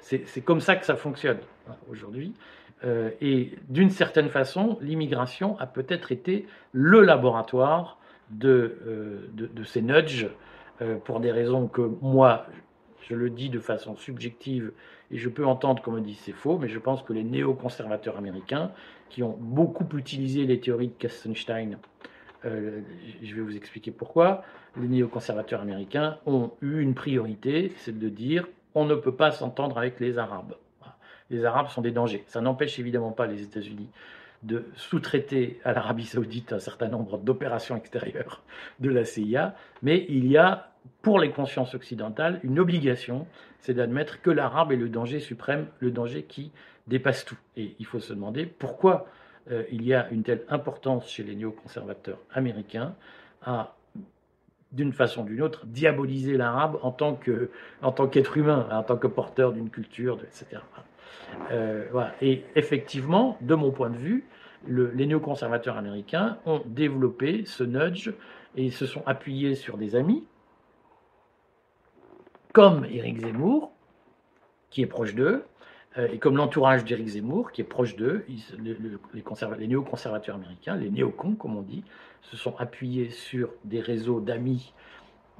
C'est 0.00 0.40
comme 0.44 0.60
ça 0.60 0.76
que 0.76 0.86
ça 0.86 0.96
fonctionne 0.96 1.38
hein, 1.68 1.74
aujourd'hui. 1.90 2.34
Euh, 2.84 3.10
et 3.20 3.52
d'une 3.68 3.90
certaine 3.90 4.28
façon, 4.28 4.78
l'immigration 4.80 5.58
a 5.58 5.66
peut-être 5.66 6.12
été 6.12 6.46
le 6.72 7.00
laboratoire 7.02 7.98
de, 8.30 8.78
euh, 8.86 9.28
de, 9.32 9.64
ces 9.64 9.82
nudges 9.82 10.28
pour 11.04 11.20
des 11.20 11.30
raisons 11.30 11.66
que 11.66 11.82
moi 12.00 12.46
je 13.10 13.16
le 13.16 13.28
dis 13.28 13.50
de 13.50 13.58
façon 13.58 13.96
subjective 13.96 14.72
et 15.10 15.18
je 15.18 15.28
peux 15.28 15.44
entendre 15.44 15.82
qu'on 15.82 15.90
me 15.90 16.00
dit 16.00 16.14
c'est 16.14 16.32
faux, 16.32 16.58
mais 16.58 16.68
je 16.68 16.78
pense 16.78 17.02
que 17.02 17.12
les 17.12 17.24
néoconservateurs 17.24 18.16
américains, 18.16 18.70
qui 19.08 19.24
ont 19.24 19.36
beaucoup 19.40 19.86
utilisé 19.96 20.44
les 20.46 20.60
théories 20.60 20.88
de 20.88 20.96
Kastenstein, 20.96 21.78
euh, 22.44 22.80
je 23.20 23.34
vais 23.34 23.40
vous 23.40 23.56
expliquer 23.56 23.90
pourquoi, 23.90 24.44
les 24.76 24.86
néoconservateurs 24.86 25.60
américains 25.60 26.18
ont 26.24 26.52
eu 26.62 26.80
une 26.80 26.94
priorité, 26.94 27.72
c'est 27.78 27.98
de 27.98 28.08
dire 28.08 28.46
on 28.76 28.84
ne 28.84 28.94
peut 28.94 29.14
pas 29.14 29.32
s'entendre 29.32 29.78
avec 29.78 29.98
les 29.98 30.16
Arabes. 30.16 30.54
Les 31.30 31.44
Arabes 31.44 31.68
sont 31.68 31.82
des 31.82 31.90
dangers. 31.90 32.22
Ça 32.28 32.40
n'empêche 32.40 32.78
évidemment 32.78 33.10
pas 33.10 33.26
les 33.26 33.42
États-Unis 33.42 33.88
de 34.44 34.66
sous-traiter 34.76 35.60
à 35.64 35.72
l'Arabie 35.72 36.06
saoudite 36.06 36.52
un 36.52 36.60
certain 36.60 36.88
nombre 36.88 37.18
d'opérations 37.18 37.76
extérieures 37.76 38.42
de 38.78 38.88
la 38.88 39.04
CIA, 39.04 39.54
mais 39.82 40.06
il 40.08 40.26
y 40.28 40.38
a 40.38 40.69
pour 41.02 41.18
les 41.18 41.30
consciences 41.30 41.74
occidentales, 41.74 42.40
une 42.42 42.58
obligation, 42.58 43.26
c'est 43.58 43.74
d'admettre 43.74 44.20
que 44.20 44.30
l'arabe 44.30 44.72
est 44.72 44.76
le 44.76 44.88
danger 44.88 45.20
suprême, 45.20 45.66
le 45.78 45.90
danger 45.90 46.24
qui 46.24 46.52
dépasse 46.86 47.24
tout. 47.24 47.38
Et 47.56 47.74
il 47.78 47.86
faut 47.86 48.00
se 48.00 48.12
demander 48.12 48.46
pourquoi 48.46 49.06
euh, 49.50 49.64
il 49.70 49.84
y 49.84 49.94
a 49.94 50.08
une 50.10 50.22
telle 50.22 50.44
importance 50.48 51.08
chez 51.08 51.22
les 51.22 51.34
néoconservateurs 51.34 52.18
américains 52.32 52.94
à, 53.42 53.74
d'une 54.72 54.92
façon 54.92 55.22
ou 55.22 55.26
d'une 55.26 55.42
autre, 55.42 55.66
diaboliser 55.66 56.36
l'arabe 56.36 56.78
en 56.82 56.92
tant 56.92 57.14
qu'être 57.14 58.36
humain, 58.36 58.68
en 58.70 58.82
tant 58.82 58.96
que 58.96 59.06
porteur 59.06 59.52
d'une 59.52 59.70
culture, 59.70 60.18
etc. 60.22 60.62
Euh, 61.50 61.86
Et 62.20 62.44
effectivement, 62.56 63.38
de 63.40 63.54
mon 63.54 63.70
point 63.70 63.90
de 63.90 63.96
vue, 63.96 64.24
les 64.68 65.06
néoconservateurs 65.06 65.78
américains 65.78 66.38
ont 66.44 66.60
développé 66.66 67.44
ce 67.46 67.64
nudge 67.64 68.10
et 68.56 68.70
se 68.70 68.84
sont 68.84 69.02
appuyés 69.06 69.54
sur 69.54 69.78
des 69.78 69.96
amis 69.96 70.24
comme 72.52 72.84
Éric 72.84 73.20
Zemmour, 73.20 73.72
qui 74.70 74.82
est 74.82 74.86
proche 74.86 75.14
d'eux, 75.14 75.44
Euh, 75.98 76.08
et 76.12 76.18
comme 76.18 76.36
l'entourage 76.36 76.84
d'Éric 76.84 77.08
Zemmour, 77.08 77.50
qui 77.50 77.62
est 77.62 77.64
proche 77.64 77.96
d'eux, 77.96 78.24
les, 78.58 79.66
néoconservateurs 79.66 80.36
américains, 80.36 80.76
les 80.76 80.90
néocons, 80.90 81.34
comme 81.34 81.56
on 81.56 81.62
dit, 81.62 81.82
se 82.22 82.36
sont 82.36 82.54
appuyés 82.58 83.10
sur 83.10 83.50
des 83.64 83.80
réseaux 83.80 84.20
d'amis, 84.20 84.72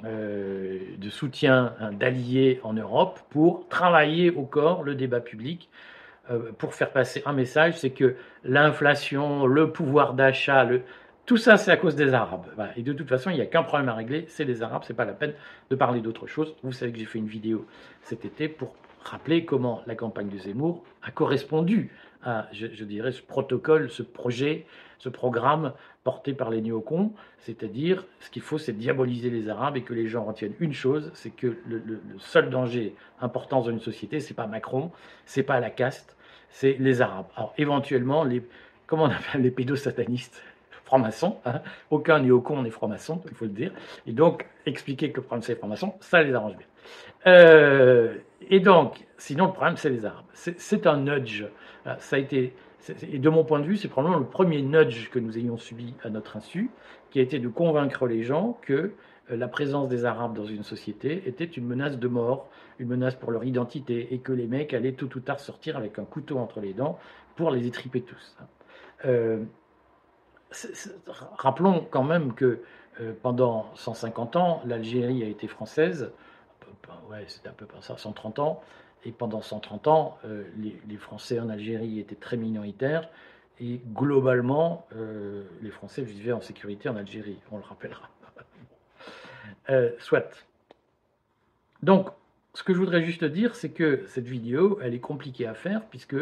euh, 0.05 0.79
de 0.99 1.11
soutien, 1.11 1.75
hein, 1.79 1.93
d'alliés 1.93 2.59
en 2.65 2.73
Europe 2.73 3.21
pour 3.31 3.69
travailler 3.69 4.31
au 4.31 4.43
corps 4.43 4.83
le 4.83 4.97
débat 4.97 5.21
public, 5.21 5.69
euh, 6.31 6.51
pour 6.59 6.75
faire 6.75 6.91
passer 6.91 7.23
un 7.27 7.33
message, 7.33 7.79
c'est 7.79 7.91
que 7.91 8.17
l'inflation, 8.43 9.47
le 9.47 9.71
pouvoir 9.71 10.15
d'achat, 10.15 10.69
tout 11.31 11.37
ça, 11.37 11.57
c'est 11.57 11.71
à 11.71 11.77
cause 11.77 11.95
des 11.95 12.13
Arabes. 12.13 12.47
Et 12.77 12.83
de 12.83 12.93
toute 12.93 13.09
façon, 13.09 13.31
il 13.31 13.37
n'y 13.37 13.41
a 13.41 13.47
qu'un 13.47 13.63
problème 13.63 13.89
à 13.89 13.95
régler, 13.95 14.25
c'est 14.27 14.43
les 14.43 14.65
Arabes. 14.65 14.83
C'est 14.85 14.97
pas 14.97 15.05
la 15.05 15.13
peine 15.13 15.33
de 15.71 15.77
parler 15.77 16.01
d'autre 16.01 16.27
chose. 16.27 16.57
Vous 16.65 16.73
savez 16.73 16.91
que 16.91 16.99
j'ai 16.99 17.05
fait 17.05 17.21
une 17.21 17.29
vidéo 17.29 17.69
cet 18.03 18.25
été 18.25 18.49
pour 18.49 18.75
rappeler 19.05 19.45
comment 19.45 19.81
la 19.87 19.95
campagne 19.95 20.29
de 20.29 20.37
Zemmour 20.37 20.83
a 21.05 21.13
correspondu 21.13 21.93
à, 22.25 22.49
je, 22.51 22.83
dirais, 22.83 23.13
ce 23.13 23.23
protocole, 23.23 23.91
ce 23.93 24.03
projet, 24.03 24.67
ce 24.99 25.09
programme 25.09 25.73
porté 26.03 26.33
par 26.33 26.51
les 26.51 26.61
néocons. 26.63 27.13
C'est-à-dire, 27.39 28.07
ce 28.19 28.29
qu'il 28.29 28.43
faut, 28.43 28.59
c'est 28.59 28.73
diaboliser 28.73 29.31
les 29.31 29.49
Arabes 29.49 29.77
et 29.77 29.85
que 29.85 29.95
les 29.95 30.09
gens 30.09 30.25
retiennent 30.25 30.57
une 30.59 30.73
chose, 30.73 31.13
c'est 31.15 31.31
que 31.31 31.59
le, 31.65 32.01
seul 32.19 32.51
danger 32.51 32.97
important 33.21 33.61
dans 33.61 33.71
une 33.71 33.79
société, 33.79 34.19
c'est 34.19 34.35
pas 34.35 34.49
Macron, 34.49 34.91
c'est 35.27 35.45
pas 35.45 35.61
la 35.61 35.71
caste, 35.71 36.17
c'est 36.49 36.77
les 36.81 37.03
Arabes. 37.03 37.29
Alors, 37.37 37.55
éventuellement, 37.57 38.27
comment 38.89 39.05
on 39.05 39.11
appelle 39.11 39.43
les 39.43 39.53
pédosatanistes? 39.53 40.43
Francs-maçons, 40.91 41.37
hein 41.45 41.61
aucun 41.91 42.19
néocon 42.19 42.63
n'est 42.63 42.71
franc-maçon, 42.71 43.23
il 43.31 43.37
faut 43.37 43.45
le 43.45 43.53
dire, 43.53 43.73
et 44.09 44.13
donc 44.13 44.45
expliquer 44.67 45.13
que 45.13 45.21
le 45.21 45.23
problème 45.23 45.43
c'est 45.43 45.53
les 45.53 45.59
francs-maçons, 45.59 45.95
ça 46.01 46.21
les 46.21 46.35
arrange 46.35 46.57
bien. 46.57 46.67
Euh, 47.27 48.15
et 48.49 48.59
donc, 48.59 49.07
sinon, 49.19 49.47
le 49.47 49.53
problème, 49.53 49.77
c'est 49.77 49.91
les 49.91 50.05
Arabes. 50.05 50.25
C'est 50.33 50.87
un 50.87 50.97
nudge. 50.97 51.45
Euh, 51.87 51.95
ça 51.99 52.17
a 52.17 52.19
été, 52.19 52.55
et 53.03 53.19
de 53.19 53.29
mon 53.29 53.45
point 53.45 53.61
de 53.61 53.67
vue, 53.67 53.77
c'est 53.77 53.89
probablement 53.89 54.19
le 54.19 54.27
premier 54.27 54.63
nudge 54.63 55.11
que 55.11 55.21
nous 55.21 55.39
ayons 55.39 55.59
subi 55.59 55.95
à 56.03 56.11
notre 56.11 56.37
insu, 56.37 56.71
qui 57.11 57.21
a 57.21 57.23
été 57.23 57.39
de 57.39 57.49
convaincre 57.49 58.07
les 58.07 58.25
gens 58.25 58.59
que 58.63 58.73
euh, 58.73 59.37
la 59.37 59.47
présence 59.47 59.89
des 59.89 60.05
Arabes 60.05 60.35
dans 60.35 60.47
une 60.47 60.65
société 60.65 61.23
était 61.27 61.45
une 61.45 61.67
menace 61.67 61.99
de 61.99 62.09
mort, 62.09 62.49
une 62.81 62.89
menace 62.89 63.15
pour 63.15 63.31
leur 63.31 63.45
identité, 63.45 64.09
et 64.13 64.19
que 64.19 64.33
les 64.33 64.47
mecs 64.47 64.75
allaient 64.75 64.95
tout 64.95 65.15
ou 65.17 65.21
tard 65.21 65.39
sortir 65.39 65.77
avec 65.77 66.01
un 66.01 66.05
couteau 66.05 66.39
entre 66.39 66.61
les 66.61 66.73
dents 66.73 66.99
pour 67.37 67.51
les 67.53 67.67
étriper 67.67 68.01
tous. 68.01 68.37
Rappelons 71.37 71.87
quand 71.91 72.03
même 72.03 72.35
que 72.35 72.61
pendant 73.23 73.71
150 73.77 74.37
ans, 74.37 74.63
l'Algérie 74.67 75.23
a 75.23 75.27
été 75.27 75.49
française 75.49 76.11
ouais, 77.11 77.25
c'était 77.27 77.49
un 77.49 77.53
peu 77.53 77.67
pas 77.67 77.81
ça, 77.81 77.97
130 77.97 78.39
ans. 78.39 78.63
Et 79.05 79.13
pendant 79.13 79.41
130 79.41 79.87
ans, 79.89 80.19
euh, 80.25 80.45
les, 80.59 80.97
Français 80.99 81.41
en 81.41 81.49
Algérie 81.49 81.99
étaient 81.99 82.15
très 82.15 82.37
minoritaires. 82.37 83.09
Et 83.59 83.81
globalement, 83.93 84.87
euh, 84.95 85.45
les 85.63 85.71
Français 85.71 86.03
vivaient 86.03 86.33
en 86.33 86.41
sécurité 86.41 86.89
en 86.89 86.97
Algérie, 86.97 87.39
on 87.51 87.57
le 87.57 87.63
rappellera. 87.63 88.09
Euh, 89.69 89.91
soit. 89.99 90.47
Donc, 91.83 92.11
ce 92.55 92.63
que 92.63 92.75
je 92.75 92.79
voudrais 92.79 93.03
juste 93.03 93.25
dire, 93.25 93.55
c'est 93.55 93.71
que 93.71 94.05
cette 94.09 94.27
vidéo, 94.27 94.79
elle 94.83 94.95
est 94.95 95.01
compliquée 95.01 95.47
à 95.47 95.55
faire, 95.55 95.83
puisque 95.87 96.17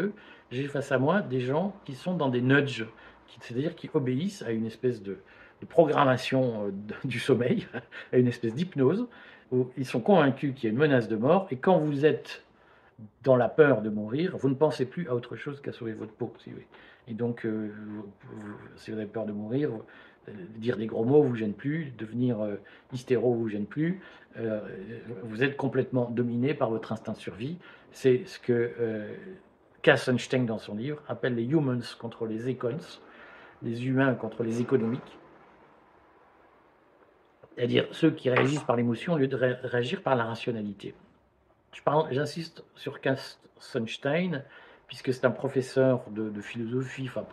j'ai 0.51 0.67
face 0.67 0.91
à 0.91 0.99
moi 0.99 1.21
des 1.21 1.41
gens 1.41 1.75
qui 1.85 1.95
sont 1.95 2.15
dans 2.15 2.29
des 2.29 2.41
nudges, 2.41 2.85
c'est-à-dire 3.41 3.75
qui 3.75 3.89
obéissent 3.93 4.41
à 4.41 4.51
une 4.51 4.65
espèce 4.65 5.01
de, 5.01 5.17
programmation 5.67 6.71
du 7.03 7.19
sommeil, 7.19 7.67
à 8.13 8.17
une 8.17 8.27
espèce 8.27 8.53
d'hypnose, 8.53 9.07
où 9.51 9.69
ils 9.77 9.85
sont 9.85 9.99
convaincus 9.99 10.53
qu'il 10.55 10.65
y 10.65 10.67
a 10.67 10.71
une 10.71 10.79
menace 10.79 11.07
de 11.07 11.15
mort, 11.15 11.47
et 11.51 11.57
quand 11.57 11.79
vous 11.79 12.05
êtes 12.05 12.43
dans 13.23 13.35
la 13.35 13.49
peur 13.49 13.81
de 13.81 13.89
mourir, 13.89 14.37
vous 14.37 14.49
ne 14.49 14.55
pensez 14.55 14.85
plus 14.85 15.07
à 15.07 15.15
autre 15.15 15.35
chose 15.35 15.61
qu'à 15.61 15.71
sauver 15.71 15.93
votre 15.93 16.11
peau. 16.11 16.33
Et 17.07 17.13
donc, 17.13 17.45
euh, 17.45 17.69
si 18.75 18.91
vous 18.91 18.97
avez 18.97 19.07
peur 19.07 19.25
de 19.25 19.31
mourir, 19.31 19.71
euh, 20.27 20.31
dire 20.57 20.77
des 20.77 20.85
gros 20.85 21.05
mots 21.05 21.23
vous 21.23 21.35
gêne 21.35 21.53
plus, 21.53 21.91
devenir 21.97 22.41
euh, 22.41 22.55
hystéro 22.93 23.33
vous 23.33 23.49
gêne 23.49 23.65
plus, 23.65 24.01
vous 25.23 25.43
êtes 25.43 25.57
complètement 25.57 26.09
dominé 26.09 26.53
par 26.53 26.69
votre 26.69 26.91
instinct 26.91 27.13
de 27.13 27.17
survie. 27.17 27.57
C'est 27.91 28.25
ce 28.25 28.39
que 28.39 28.71
Kassenstein, 29.81 30.45
dans 30.45 30.59
son 30.59 30.75
livre, 30.75 31.01
appelle 31.09 31.35
les 31.35 31.43
humans 31.43 31.81
contre 31.99 32.25
les 32.25 32.49
econs, 32.49 32.77
les 33.61 33.85
humains 33.85 34.13
contre 34.15 34.43
les 34.43 34.61
économiques 34.61 35.17
c'est-à-dire 37.59 37.87
ceux 37.91 38.11
qui 38.11 38.29
réagissent 38.29 38.63
par 38.63 38.77
l'émotion 38.77 39.13
au 39.13 39.17
lieu 39.17 39.27
de 39.27 39.35
réagir 39.35 40.01
par 40.01 40.15
la 40.15 40.23
rationalité. 40.23 40.93
J'insiste 42.09 42.63
sur 42.75 42.99
Sunstein, 43.57 44.43
puisque 44.87 45.13
c'est 45.13 45.25
un 45.25 45.31
professeur 45.31 46.03
de, 46.09 46.39
philosophie, 46.39 47.09
enfin 47.09 47.25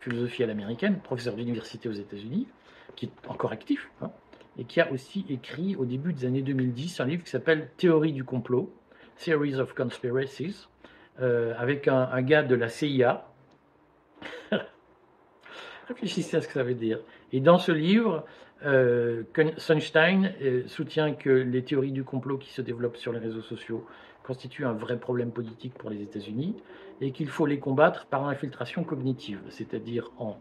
philosophie 0.00 0.42
à 0.42 0.46
l'américaine, 0.46 1.00
professeur 1.00 1.34
d'université 1.34 1.90
aux 1.90 1.92
États-Unis, 1.92 2.48
qui 2.96 3.06
est 3.06 3.28
encore 3.28 3.52
actif, 3.52 3.90
hein, 4.00 4.10
et 4.56 4.64
qui 4.64 4.80
a 4.80 4.90
aussi 4.92 5.26
écrit 5.28 5.76
au 5.76 5.84
début 5.84 6.14
des 6.14 6.24
années 6.24 6.40
2010 6.40 7.00
un 7.00 7.04
livre 7.04 7.24
qui 7.24 7.30
s'appelle 7.30 7.68
Théorie 7.76 8.14
du 8.14 8.24
complot, 8.24 8.72
Theories 9.18 9.56
of 9.56 9.74
Conspiracies, 9.74 10.68
euh, 11.20 11.52
avec 11.58 11.86
un, 11.86 12.22
gars 12.22 12.42
de 12.42 12.54
la 12.54 12.70
CIA. 12.70 13.29
Réfléchissez 15.90 16.36
à 16.36 16.40
ce 16.40 16.46
que 16.46 16.52
ça 16.54 16.62
veut 16.62 16.74
dire. 16.74 17.00
Et 17.32 17.40
dans 17.40 17.58
ce 17.58 17.72
livre, 17.72 18.24
euh, 18.64 19.24
Sunstein 19.56 20.32
euh, 20.40 20.62
soutient 20.68 21.14
que 21.14 21.30
les 21.30 21.64
théories 21.64 21.90
du 21.90 22.04
complot 22.04 22.38
qui 22.38 22.52
se 22.52 22.62
développent 22.62 22.96
sur 22.96 23.12
les 23.12 23.18
réseaux 23.18 23.42
sociaux 23.42 23.84
constituent 24.22 24.66
un 24.66 24.72
vrai 24.72 25.00
problème 25.00 25.32
politique 25.32 25.74
pour 25.74 25.90
les 25.90 26.00
États-Unis 26.00 26.54
et 27.00 27.10
qu'il 27.10 27.26
faut 27.26 27.44
les 27.44 27.58
combattre 27.58 28.06
par 28.06 28.24
l'infiltration 28.24 28.84
cognitive, 28.84 29.40
c'est-à-dire 29.48 30.12
en 30.18 30.38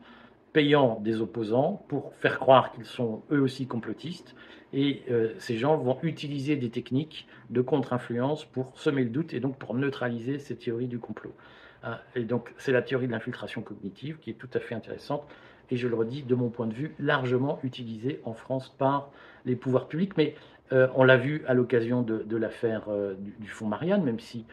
payant 0.54 1.00
des 1.02 1.20
opposants 1.20 1.84
pour 1.88 2.14
faire 2.20 2.38
croire 2.38 2.72
qu'ils 2.72 2.86
sont 2.86 3.24
eux 3.32 3.42
aussi 3.42 3.66
complotistes. 3.66 4.36
Et 4.72 5.02
euh, 5.10 5.34
ces 5.40 5.58
gens 5.58 5.78
vont 5.78 5.98
utiliser 6.04 6.58
des 6.58 6.70
techniques 6.70 7.28
de 7.50 7.62
contre-influence 7.62 8.46
pour 8.46 8.72
semer 8.76 9.04
le 9.04 9.10
doute 9.10 9.34
et 9.34 9.40
donc 9.40 9.58
pour 9.58 9.74
neutraliser 9.74 10.38
ces 10.38 10.56
théories 10.56 10.88
du 10.88 11.00
complot. 11.00 11.34
Hein, 11.84 11.98
et 12.16 12.24
donc 12.24 12.54
c'est 12.58 12.72
la 12.72 12.82
théorie 12.82 13.08
de 13.08 13.12
l'infiltration 13.12 13.62
cognitive 13.62 14.18
qui 14.20 14.30
est 14.30 14.34
tout 14.34 14.50
à 14.54 14.60
fait 14.60 14.76
intéressante 14.76 15.24
et 15.72 15.78
je 15.78 15.88
le 15.88 15.96
redis, 15.96 16.24
de 16.24 16.36
mon 16.36 16.50
point 16.50 16.68
de 16.68 16.74
vue, 16.74 16.96
largement 17.00 17.60
utilisé 17.64 18.22
en 18.26 18.34
France 18.34 18.74
par 18.78 19.12
les 19.46 19.56
pouvoirs 19.56 19.88
publics. 19.88 20.18
Mais 20.18 20.36
euh, 20.72 20.88
on 20.96 21.04
l'a 21.04 21.18
vu 21.18 21.44
à 21.48 21.54
l'occasion 21.54 22.02
de, 22.02 22.38
l'affaire 22.38 22.86
euh, 22.90 23.16
du, 23.40 23.48
fonds 23.48 23.68
Marianne, 23.68 24.04
même 24.04 24.20
si 24.20 24.46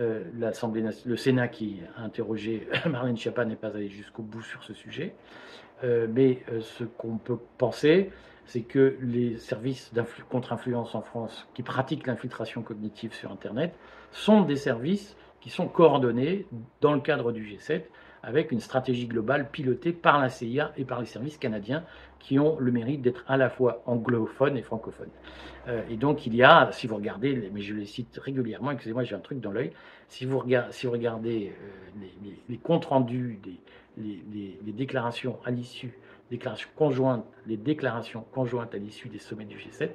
euh, 0.00 0.24
l'Assemblée, 0.38 0.84
le 1.04 1.16
Sénat 1.16 1.48
qui 1.48 1.80
a 1.96 2.02
interrogé 2.02 2.68
Marlène 2.90 3.16
Schiappa 3.16 3.44
n'est 3.44 3.56
pas 3.56 3.68
allé 3.68 3.88
jusqu'au 3.88 4.22
bout 4.22 4.42
sur 4.42 4.62
ce 4.64 4.74
sujet. 4.74 5.14
Mais 6.08 6.42
ce 6.60 6.84
qu'on 6.84 7.18
peut 7.18 7.38
penser, 7.58 8.10
c'est 8.46 8.62
que 8.62 8.96
les 9.00 9.38
services 9.38 9.92
contre-influence 10.28 10.94
en 10.94 11.02
France 11.02 11.46
qui 11.54 11.62
pratiquent 11.62 12.06
l'infiltration 12.06 12.62
cognitive 12.62 13.14
sur 13.14 13.30
Internet 13.30 13.74
sont 14.12 14.42
des 14.42 14.56
services 14.56 15.16
qui 15.40 15.50
sont 15.50 15.68
coordonnés 15.68 16.46
dans 16.80 16.92
le 16.92 17.00
cadre 17.00 17.32
du 17.32 17.44
G7 17.44 17.82
avec 18.22 18.52
une 18.52 18.60
stratégie 18.60 19.06
globale 19.06 19.50
pilotée 19.50 19.92
par 19.92 20.18
la 20.18 20.30
CIA 20.30 20.72
et 20.78 20.84
par 20.84 21.00
les 21.00 21.06
services 21.06 21.36
canadiens 21.36 21.84
qui 22.18 22.38
ont 22.38 22.58
le 22.58 22.72
mérite 22.72 23.02
d'être 23.02 23.22
à 23.28 23.36
la 23.36 23.50
fois 23.50 23.82
anglophones 23.84 24.56
et 24.56 24.62
francophones. 24.62 25.10
Euh, 25.68 25.82
et 25.90 25.96
donc 25.96 26.26
il 26.26 26.34
y 26.34 26.42
a, 26.42 26.70
si 26.72 26.86
vous 26.86 26.96
regardez, 26.96 27.50
mais 27.52 27.60
je 27.60 27.74
les 27.74 27.84
cite 27.84 28.18
régulièrement, 28.22 28.70
excusez-moi 28.70 29.04
j'ai 29.04 29.14
un 29.14 29.20
truc 29.20 29.40
dans 29.40 29.50
l'œil, 29.50 29.72
si, 30.08 30.24
vous 30.24 30.38
regardez, 30.38 31.52
euh, 31.52 32.06
les, 32.48 32.56
comptes 32.56 32.86
rendus, 32.86 33.40
les, 33.96 34.72
déclarations 34.72 35.38
à 35.44 35.50
l'issue, 35.50 35.98
déclarations 36.30 36.70
conjointes, 36.76 37.24
les 37.46 37.56
déclarations 37.56 38.24
conjointes 38.32 38.74
à 38.74 38.78
l'issue 38.78 39.08
des 39.08 39.18
sommets 39.18 39.44
du 39.44 39.56
G7, 39.56 39.90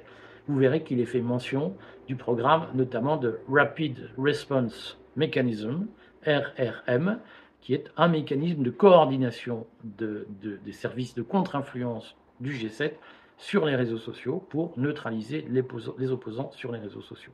vous 0.48 0.58
verrez 0.58 0.82
qu'il 0.82 1.00
est 1.00 1.06
fait 1.06 1.20
mention 1.20 1.76
du 2.08 2.16
programme 2.16 2.68
notamment 2.74 3.16
de 3.16 3.40
Rapid 3.48 4.10
Response 4.18 4.98
Mechanism, 5.16 5.86
RRM, 6.26 7.18
qui 7.60 7.74
est 7.74 7.90
un 7.96 8.08
mécanisme 8.08 8.62
de 8.62 8.70
coordination 8.70 9.66
des 9.84 10.72
services 10.72 11.14
de 11.14 11.22
contre-influence 11.22 12.16
du 12.40 12.52
G7 12.52 12.92
sur 13.36 13.64
les 13.64 13.74
réseaux 13.74 13.98
sociaux 13.98 14.44
pour 14.50 14.78
neutraliser 14.78 15.46
les, 15.48 16.10
opposants 16.10 16.50
sur 16.52 16.72
les 16.72 16.78
réseaux 16.78 17.00
sociaux. 17.00 17.32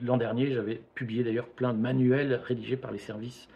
L'an 0.00 0.16
dernier, 0.16 0.52
j'avais 0.52 0.80
publié 0.94 1.22
d'ailleurs 1.22 1.48
plein 1.48 1.74
de 1.74 1.78
manuels 1.78 2.40
rédigés 2.44 2.76
par 2.76 2.92
les 2.92 2.98
services 2.98 3.48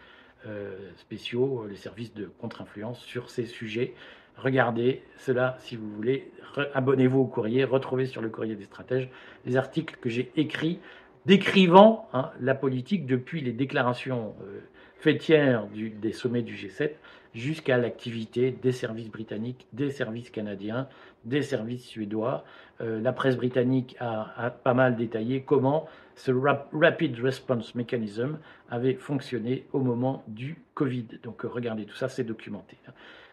spéciaux, 0.97 1.65
les 1.69 1.75
services 1.75 2.13
de 2.13 2.29
contre-influence 2.39 2.99
sur 2.99 3.29
ces 3.29 3.45
sujets. 3.45 3.93
Regardez 4.37 5.03
cela 5.17 5.55
si 5.59 5.75
vous 5.75 5.89
voulez. 5.89 6.31
Abonnez-vous 6.73 7.19
au 7.19 7.25
courrier, 7.25 7.63
retrouvez 7.63 8.05
sur 8.05 8.21
le 8.21 8.29
courrier 8.29 8.55
des 8.55 8.65
stratèges 8.65 9.09
les 9.45 9.57
articles 9.57 9.95
que 10.01 10.09
j'ai 10.09 10.31
écrits 10.35 10.79
décrivant 11.25 12.07
hein, 12.13 12.31
la 12.41 12.55
politique 12.55 13.05
depuis 13.05 13.41
les 13.41 13.53
déclarations 13.53 14.35
euh, 14.43 14.59
fêtière 14.97 15.67
des 15.73 16.11
sommets 16.11 16.41
du 16.41 16.55
G7 16.55 16.91
jusqu'à 17.33 17.77
l'activité 17.77 18.51
des 18.51 18.71
services 18.71 19.09
britanniques, 19.09 19.67
des 19.73 19.89
services 19.89 20.29
canadiens, 20.29 20.87
des 21.25 21.41
services 21.41 21.85
suédois. 21.85 22.43
Euh, 22.81 23.01
la 23.01 23.11
presse 23.11 23.35
britannique 23.35 23.95
a, 23.99 24.51
pas 24.63 24.73
mal 24.73 24.95
détaillé 24.95 25.41
comment 25.41 25.87
ce 26.15 26.31
Rapid 26.31 27.19
Response 27.19 27.75
Mechanism 27.75 28.39
avait 28.69 28.95
fonctionné 28.95 29.65
au 29.73 29.79
moment 29.79 30.23
du 30.27 30.57
Covid. 30.73 31.07
Donc 31.23 31.41
regardez, 31.41 31.85
tout 31.85 31.95
ça 31.95 32.09
c'est 32.09 32.23
documenté. 32.23 32.77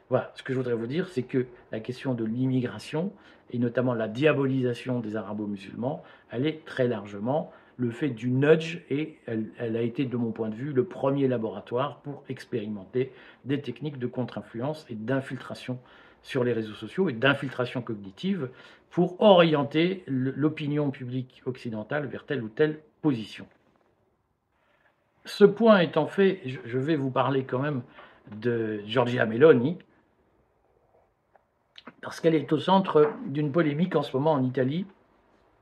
Voilà, 0.09 0.33
ce 0.35 0.43
que 0.43 0.53
je 0.53 0.59
voudrais 0.59 0.75
vous 0.75 0.87
dire, 0.87 1.09
c'est 1.09 1.23
que 1.23 1.47
la 1.71 1.81
question 1.81 2.15
de 2.15 2.25
l'immigration, 2.25 3.13
et 3.53 3.59
notamment 3.59 3.95
la 3.95 4.09
diabolisation 4.09 5.01
des 5.01 5.17
arabo-musulmans, 5.17 6.03
elle 6.31 6.47
est 6.47 6.65
très 6.65 6.89
largement 6.89 7.53
le 7.77 7.91
fait 7.91 8.11
du 8.11 8.31
nudge 8.31 8.81
et 8.91 9.17
elle, 9.27 9.77
a 9.77 9.81
été, 9.81 10.05
de 10.05 10.17
mon 10.17 10.33
point 10.33 10.51
de 10.51 10.55
vue, 10.55 10.73
le 10.73 10.85
premier 10.85 11.29
laboratoire 11.29 12.01
pour 12.03 12.23
expérimenter 12.29 13.11
des 13.47 13.61
techniques 13.63 13.99
de 13.99 14.07
contre-influence 14.07 14.85
et 14.91 14.95
d'infiltration 14.95 15.79
sur 16.23 16.45
les 16.45 16.53
réseaux 16.53 16.75
sociaux 16.75 17.09
et 17.09 17.15
d'infiltration 17.15 17.81
cognitive 17.81 18.51
pour 18.91 19.21
orienter 19.21 20.03
l'opinion 20.07 20.91
publique 20.91 21.43
occidentale 21.47 22.07
vers 22.07 22.27
telle 22.27 22.43
ou 22.43 22.49
telle 22.49 22.81
position. 23.03 23.47
Ce 25.25 25.45
point 25.45 25.79
étant 25.79 26.07
fait, 26.07 26.41
je 26.45 26.79
vais 26.79 26.97
vous 26.97 27.11
parler 27.11 27.45
quand 27.45 27.61
même 27.61 27.83
de 28.33 28.83
Giorgia 28.87 29.27
Meloni, 29.27 29.79
parce 32.03 32.21
qu'elle 32.21 32.35
est 32.35 32.53
au 32.53 32.59
centre 32.59 33.13
d'une 33.27 33.53
polémique 33.53 33.95
en 33.95 34.03
ce 34.03 34.17
moment 34.17 34.33
en 34.33 34.43
Italie 34.43 34.87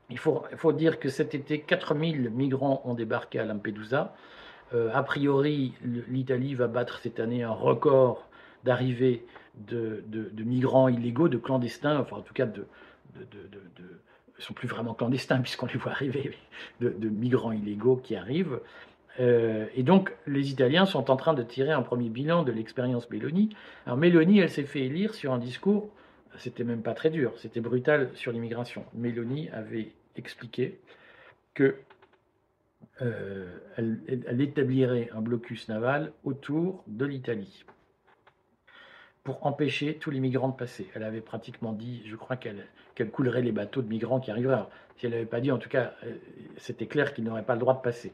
il 0.09 0.17
faut, 0.17 0.71
dire 0.71 0.99
que 0.99 1.09
cet 1.09 1.35
été, 1.35 1.61
4000 1.61 2.31
migrants 2.31 2.81
ont 2.85 2.95
débarqué 2.95 3.39
à 3.39 3.45
Lampedusa. 3.45 4.15
Euh, 4.73 4.89
a 4.93 5.03
priori, 5.03 5.73
l'Italie 5.83 6.55
va 6.55 6.67
battre 6.67 6.99
cette 6.99 7.19
année 7.19 7.43
un 7.43 7.51
record 7.51 8.27
d'arrivée 8.63 9.25
de, 9.55 10.03
migrants 10.43 10.87
illégaux, 10.87 11.29
de 11.29 11.37
clandestins, 11.37 11.99
enfin 11.99 12.17
en 12.17 12.21
tout 12.21 12.33
cas 12.33 12.45
de, 12.45 12.65
ne 13.17 14.41
sont 14.43 14.53
plus 14.53 14.67
vraiment 14.67 14.93
clandestins 14.93 15.39
puisqu'on 15.41 15.67
les 15.67 15.77
voit 15.77 15.91
arriver, 15.91 16.37
de, 16.81 17.09
migrants 17.09 17.51
illégaux 17.51 17.97
qui 17.97 18.15
arrivent. 18.15 18.59
Euh, 19.19 19.65
et 19.75 19.83
donc, 19.83 20.13
les 20.27 20.51
Italiens 20.51 20.85
sont 20.85 21.11
en 21.11 21.17
train 21.17 21.33
de 21.33 21.43
tirer 21.43 21.71
un 21.71 21.81
premier 21.81 22.09
bilan 22.09 22.43
de 22.43 22.51
l'expérience 22.51 23.09
Meloni. 23.09 23.49
Alors, 23.85 23.97
Meloni, 23.97 24.39
elle 24.39 24.49
s'est 24.49 24.63
fait 24.63 24.85
élire 24.85 25.13
sur 25.13 25.33
un 25.33 25.39
discours, 25.39 25.89
c'était 26.37 26.63
même 26.63 26.81
pas 26.81 26.93
très 26.93 27.09
dur, 27.09 27.33
c'était 27.37 27.59
brutal 27.59 28.11
sur 28.13 28.31
l'immigration. 28.31 28.85
Meloni 28.93 29.49
avait 29.49 29.91
expliqué 30.15 30.79
que 31.53 31.75
euh, 33.01 33.57
elle, 33.77 34.41
établirait 34.41 35.09
un 35.15 35.21
blocus 35.21 35.69
naval 35.69 36.11
autour 36.23 36.83
de 36.87 37.05
l'Italie 37.05 37.63
pour 39.29 39.45
empêcher 39.45 39.95
tous 39.95 40.11
les 40.11 40.19
migrants 40.19 40.49
de 40.49 40.55
passer. 40.55 40.87
Elle 40.95 41.03
avait 41.03 41.21
pratiquement 41.21 41.73
dit, 41.73 42.01
je 42.05 42.15
crois 42.15 42.35
qu'elle 42.35 42.65
qu'elle 42.95 43.11
coulerait 43.11 43.41
les 43.41 43.53
bateaux 43.53 43.81
de 43.81 43.87
migrants 43.87 44.19
qui 44.19 44.29
arriveraient. 44.29 44.65
si 44.97 45.05
elle 45.05 45.13
n'avait 45.13 45.25
pas 45.25 45.39
dit, 45.39 45.51
en 45.51 45.57
tout 45.57 45.69
cas, 45.69 45.93
euh, 46.03 46.15
c'était 46.57 46.85
clair 46.85 47.13
qu'ils 47.13 47.23
n'auraient 47.23 47.43
pas 47.43 47.53
le 47.53 47.59
droit 47.59 47.75
de 47.75 47.81
passer. 47.81 48.11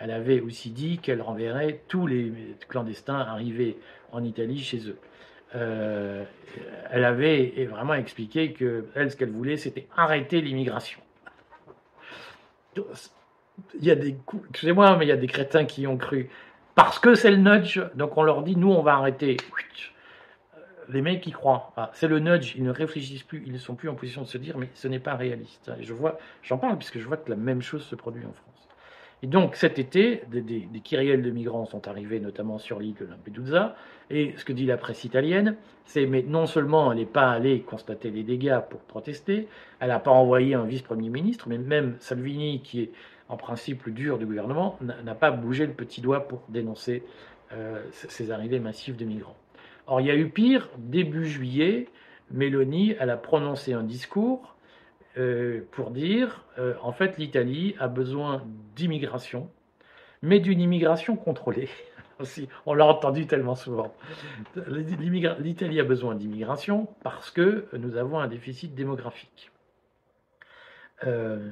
Elle 0.00 0.10
avait 0.10 0.40
aussi 0.40 0.70
dit 0.70 0.98
qu'elle 0.98 1.22
renverrait 1.22 1.82
tous 1.86 2.08
les 2.08 2.32
clandestins 2.68 3.18
arrivés 3.18 3.78
en 4.10 4.24
Italie 4.24 4.58
chez 4.58 4.88
eux. 4.88 4.98
Euh, 5.54 6.24
elle 6.90 7.04
avait 7.04 7.68
vraiment 7.70 7.94
expliqué 7.94 8.52
que 8.52 8.86
elle, 8.96 9.12
ce 9.12 9.16
qu'elle 9.16 9.30
voulait, 9.30 9.56
c'était 9.56 9.86
arrêter 9.96 10.40
l'immigration 10.40 11.00
il 13.78 13.84
y 13.84 13.90
a 13.90 13.94
des 13.94 14.16
excusez-moi, 14.50 14.96
mais 14.96 15.06
il 15.06 15.08
y 15.08 15.12
a 15.12 15.16
des 15.16 15.26
crétins 15.26 15.64
qui 15.64 15.86
ont 15.86 15.96
cru 15.96 16.28
parce 16.74 16.98
que 16.98 17.14
c'est 17.14 17.30
le 17.30 17.36
nudge, 17.36 17.80
donc 17.94 18.16
on 18.16 18.22
leur 18.22 18.42
dit 18.42 18.56
nous 18.56 18.70
on 18.70 18.82
va 18.82 18.94
arrêter. 18.94 19.36
Les 20.88 21.02
mecs 21.02 21.26
y 21.26 21.32
croient. 21.32 21.72
C'est 21.92 22.08
le 22.08 22.18
nudge, 22.18 22.54
ils 22.56 22.64
ne 22.64 22.70
réfléchissent 22.70 23.22
plus, 23.22 23.42
ils 23.46 23.52
ne 23.52 23.58
sont 23.58 23.74
plus 23.74 23.88
en 23.88 23.94
position 23.94 24.22
de 24.22 24.26
se 24.26 24.38
dire 24.38 24.58
mais 24.58 24.68
ce 24.74 24.88
n'est 24.88 24.98
pas 24.98 25.14
réaliste. 25.14 25.70
Et 25.78 25.82
je 25.82 25.92
vois, 25.92 26.18
j'en 26.42 26.58
parle 26.58 26.76
puisque 26.78 26.98
je 26.98 27.06
vois 27.06 27.16
que 27.16 27.30
la 27.30 27.36
même 27.36 27.62
chose 27.62 27.84
se 27.84 27.94
produit 27.94 28.24
en 28.24 28.32
France. 28.32 28.68
Et 29.22 29.26
donc 29.26 29.56
cet 29.56 29.78
été, 29.78 30.22
des, 30.28 30.42
des, 30.42 30.60
de 30.60 31.30
migrants 31.30 31.64
sont 31.64 31.88
arrivés, 31.88 32.20
notamment 32.20 32.58
sur 32.58 32.78
l'île 32.78 32.94
de 32.94 33.06
Lampedusa. 33.06 33.74
Et 34.10 34.34
ce 34.36 34.44
que 34.44 34.52
dit 34.52 34.66
la 34.66 34.76
presse 34.76 35.04
italienne, 35.04 35.56
c'est 35.86 36.04
mais 36.04 36.22
non 36.22 36.46
seulement 36.46 36.92
elle 36.92 36.98
n'est 36.98 37.06
pas 37.06 37.30
allée 37.30 37.62
constater 37.62 38.10
les 38.10 38.22
dégâts 38.22 38.60
pour 38.68 38.80
protester, 38.80 39.48
elle 39.80 39.88
n'a 39.88 39.98
pas 39.98 40.10
envoyé 40.10 40.54
un 40.54 40.64
vice-premier 40.64 41.08
ministre, 41.08 41.48
mais 41.48 41.56
même 41.56 41.96
Salvini, 42.00 42.60
qui 42.60 42.82
est 42.82 42.90
en 43.30 43.38
principe 43.38 43.84
le 43.84 43.92
dur 43.92 44.18
du 44.18 44.26
gouvernement, 44.26 44.78
n'a 44.82 45.14
pas 45.14 45.30
bougé 45.30 45.66
le 45.66 45.72
petit 45.72 46.02
doigt 46.02 46.28
pour 46.28 46.42
dénoncer 46.50 47.02
euh, 47.52 47.82
ces 47.92 48.30
arrivées 48.30 48.60
massives 48.60 48.96
de 48.96 49.04
migrants. 49.04 49.36
Or, 49.86 50.00
il 50.00 50.06
y 50.06 50.10
a 50.10 50.16
eu 50.16 50.28
pire, 50.28 50.68
début 50.78 51.26
juillet, 51.26 51.88
Mélanie, 52.30 52.96
a 52.96 53.16
prononcé 53.16 53.72
un 53.72 53.82
discours 53.82 54.56
euh, 55.18 55.60
pour 55.72 55.90
dire, 55.90 56.44
euh, 56.58 56.74
en 56.82 56.92
fait, 56.92 57.18
l'Italie 57.18 57.76
a 57.78 57.88
besoin 57.88 58.42
d'immigration, 58.74 59.50
mais 60.22 60.40
d'une 60.40 60.60
immigration 60.60 61.16
contrôlée. 61.16 61.68
on 62.66 62.74
l'a 62.74 62.86
entendu 62.86 63.26
tellement 63.26 63.54
souvent. 63.54 63.94
L'Italie 64.56 65.80
a 65.80 65.84
besoin 65.84 66.14
d'immigration 66.14 66.88
parce 67.02 67.30
que 67.30 67.66
nous 67.74 67.96
avons 67.96 68.18
un 68.18 68.28
déficit 68.28 68.74
démographique. 68.74 69.50
Euh, 71.06 71.50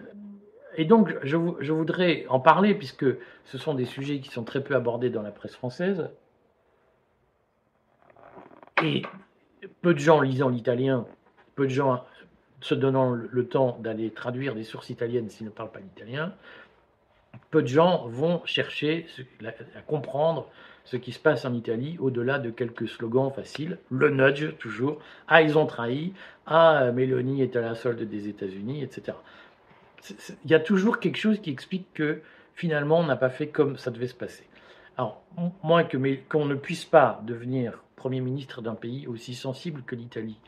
et 0.77 0.85
donc, 0.85 1.15
je, 1.23 1.37
voudrais 1.37 2.25
en 2.29 2.41
parler 2.41 2.75
puisque 2.75 3.07
ce 3.45 3.59
sont 3.59 3.75
des 3.75 3.85
sujets 3.85 4.21
qui 4.21 4.31
sont 4.31 4.45
très 4.45 4.63
peu 4.63 4.75
abordés 4.75 5.11
dans 5.11 5.23
la 5.23 5.31
presse 5.31 5.55
française. 5.55 6.09
Et 8.83 9.03
peu 9.81 9.95
de 9.95 9.99
gens 9.99 10.21
lisant 10.21 10.49
l'italien, 10.49 11.07
peu 11.55 11.65
de 11.65 11.71
gens 11.71 12.05
se 12.61 12.75
donnant 12.75 13.13
le 13.13 13.47
temps 13.47 13.79
d'aller 13.81 14.11
traduire 14.11 14.55
des 14.55 14.65
sources 14.65 14.91
italiennes 14.91 15.29
s'ils 15.29 15.47
ne 15.47 15.51
parlent 15.51 15.73
pas 15.73 15.81
l'italien, 15.81 16.35
peu 17.51 17.63
de 17.63 17.69
gens 17.69 18.07
vont 18.09 18.43
chercher 18.45 19.07
à 19.77 19.81
comprendre 19.83 20.49
ce 20.85 20.97
qui 20.97 21.13
se 21.13 21.19
passe 21.19 21.45
en 21.45 21.55
Italie 21.55 21.97
au-delà 22.01 22.39
de 22.39 22.51
quelques 22.51 22.89
slogans 22.89 23.31
faciles. 23.31 23.79
Le 23.91 24.11
nudge, 24.11 24.57
toujours. 24.59 24.99
Ah, 25.29 25.43
ils 25.43 25.57
ont 25.57 25.67
trahi. 25.67 26.13
Ah, 26.47 26.91
Mélanie 26.93 27.43
est 27.43 27.57
à 27.57 27.61
la 27.61 27.75
solde 27.75 28.03
des 28.03 28.29
États-Unis, 28.29 28.83
etc. 28.83 29.17
Il 30.45 30.51
y 30.51 30.55
a 30.55 30.61
toujours 30.61 30.99
quelque 30.99 31.19
chose 31.19 31.41
qui 31.41 31.51
explique 31.51 31.87
que 31.95 32.21
finalement, 32.55 32.99
on 32.99 33.07
n'a 33.07 33.17
pas 33.17 33.31
fait 33.31 33.49
comme 33.49 33.77
ça 33.77 33.91
devait 33.91 34.09
se 34.09 34.15
passer. 34.15 34.45
Alors, 34.99 35.23
moins 35.63 35.85
qu'on 35.85 36.45
ne 36.45 36.55
puisse 36.55 36.85
pas 36.85 37.21
devenir 37.25 37.83
Premier 38.03 38.21
ministre 38.21 38.63
d'un 38.63 38.75
pays 38.75 39.07
aussi 39.07 39.33
sensible 39.33 39.85
que 39.87 39.95
l'Italie, 39.95 40.41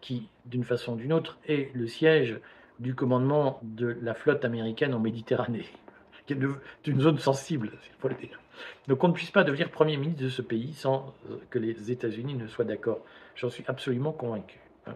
qui, 0.00 0.28
d'une 0.46 0.62
façon 0.62 0.92
ou 0.92 0.96
d'une 0.96 1.12
autre, 1.12 1.40
est 1.44 1.74
le 1.74 1.88
siège 1.88 2.38
du 2.78 2.94
commandement 2.94 3.58
de 3.64 3.98
la 4.00 4.14
flotte 4.14 4.44
américaine 4.44 4.94
en 4.94 5.00
Méditerranée, 5.00 5.66
qui 6.28 6.34
est 6.34 6.86
une 6.86 7.00
zone 7.00 7.18
sensible, 7.18 7.72
s'il 7.82 7.94
faut 7.98 8.06
le 8.06 8.14
dire. 8.14 8.38
Donc 8.86 9.02
on 9.02 9.08
ne 9.08 9.12
puisse 9.12 9.32
pas 9.32 9.42
devenir 9.42 9.72
Premier 9.72 9.96
ministre 9.96 10.22
de 10.22 10.28
ce 10.28 10.40
pays 10.40 10.72
sans 10.72 11.12
euh, 11.28 11.38
que 11.50 11.58
les 11.58 11.90
États-Unis 11.90 12.34
ne 12.34 12.46
soient 12.46 12.64
d'accord. 12.64 13.00
J'en 13.34 13.50
suis 13.50 13.64
absolument 13.66 14.12
convaincu. 14.12 14.60
Hein. 14.86 14.94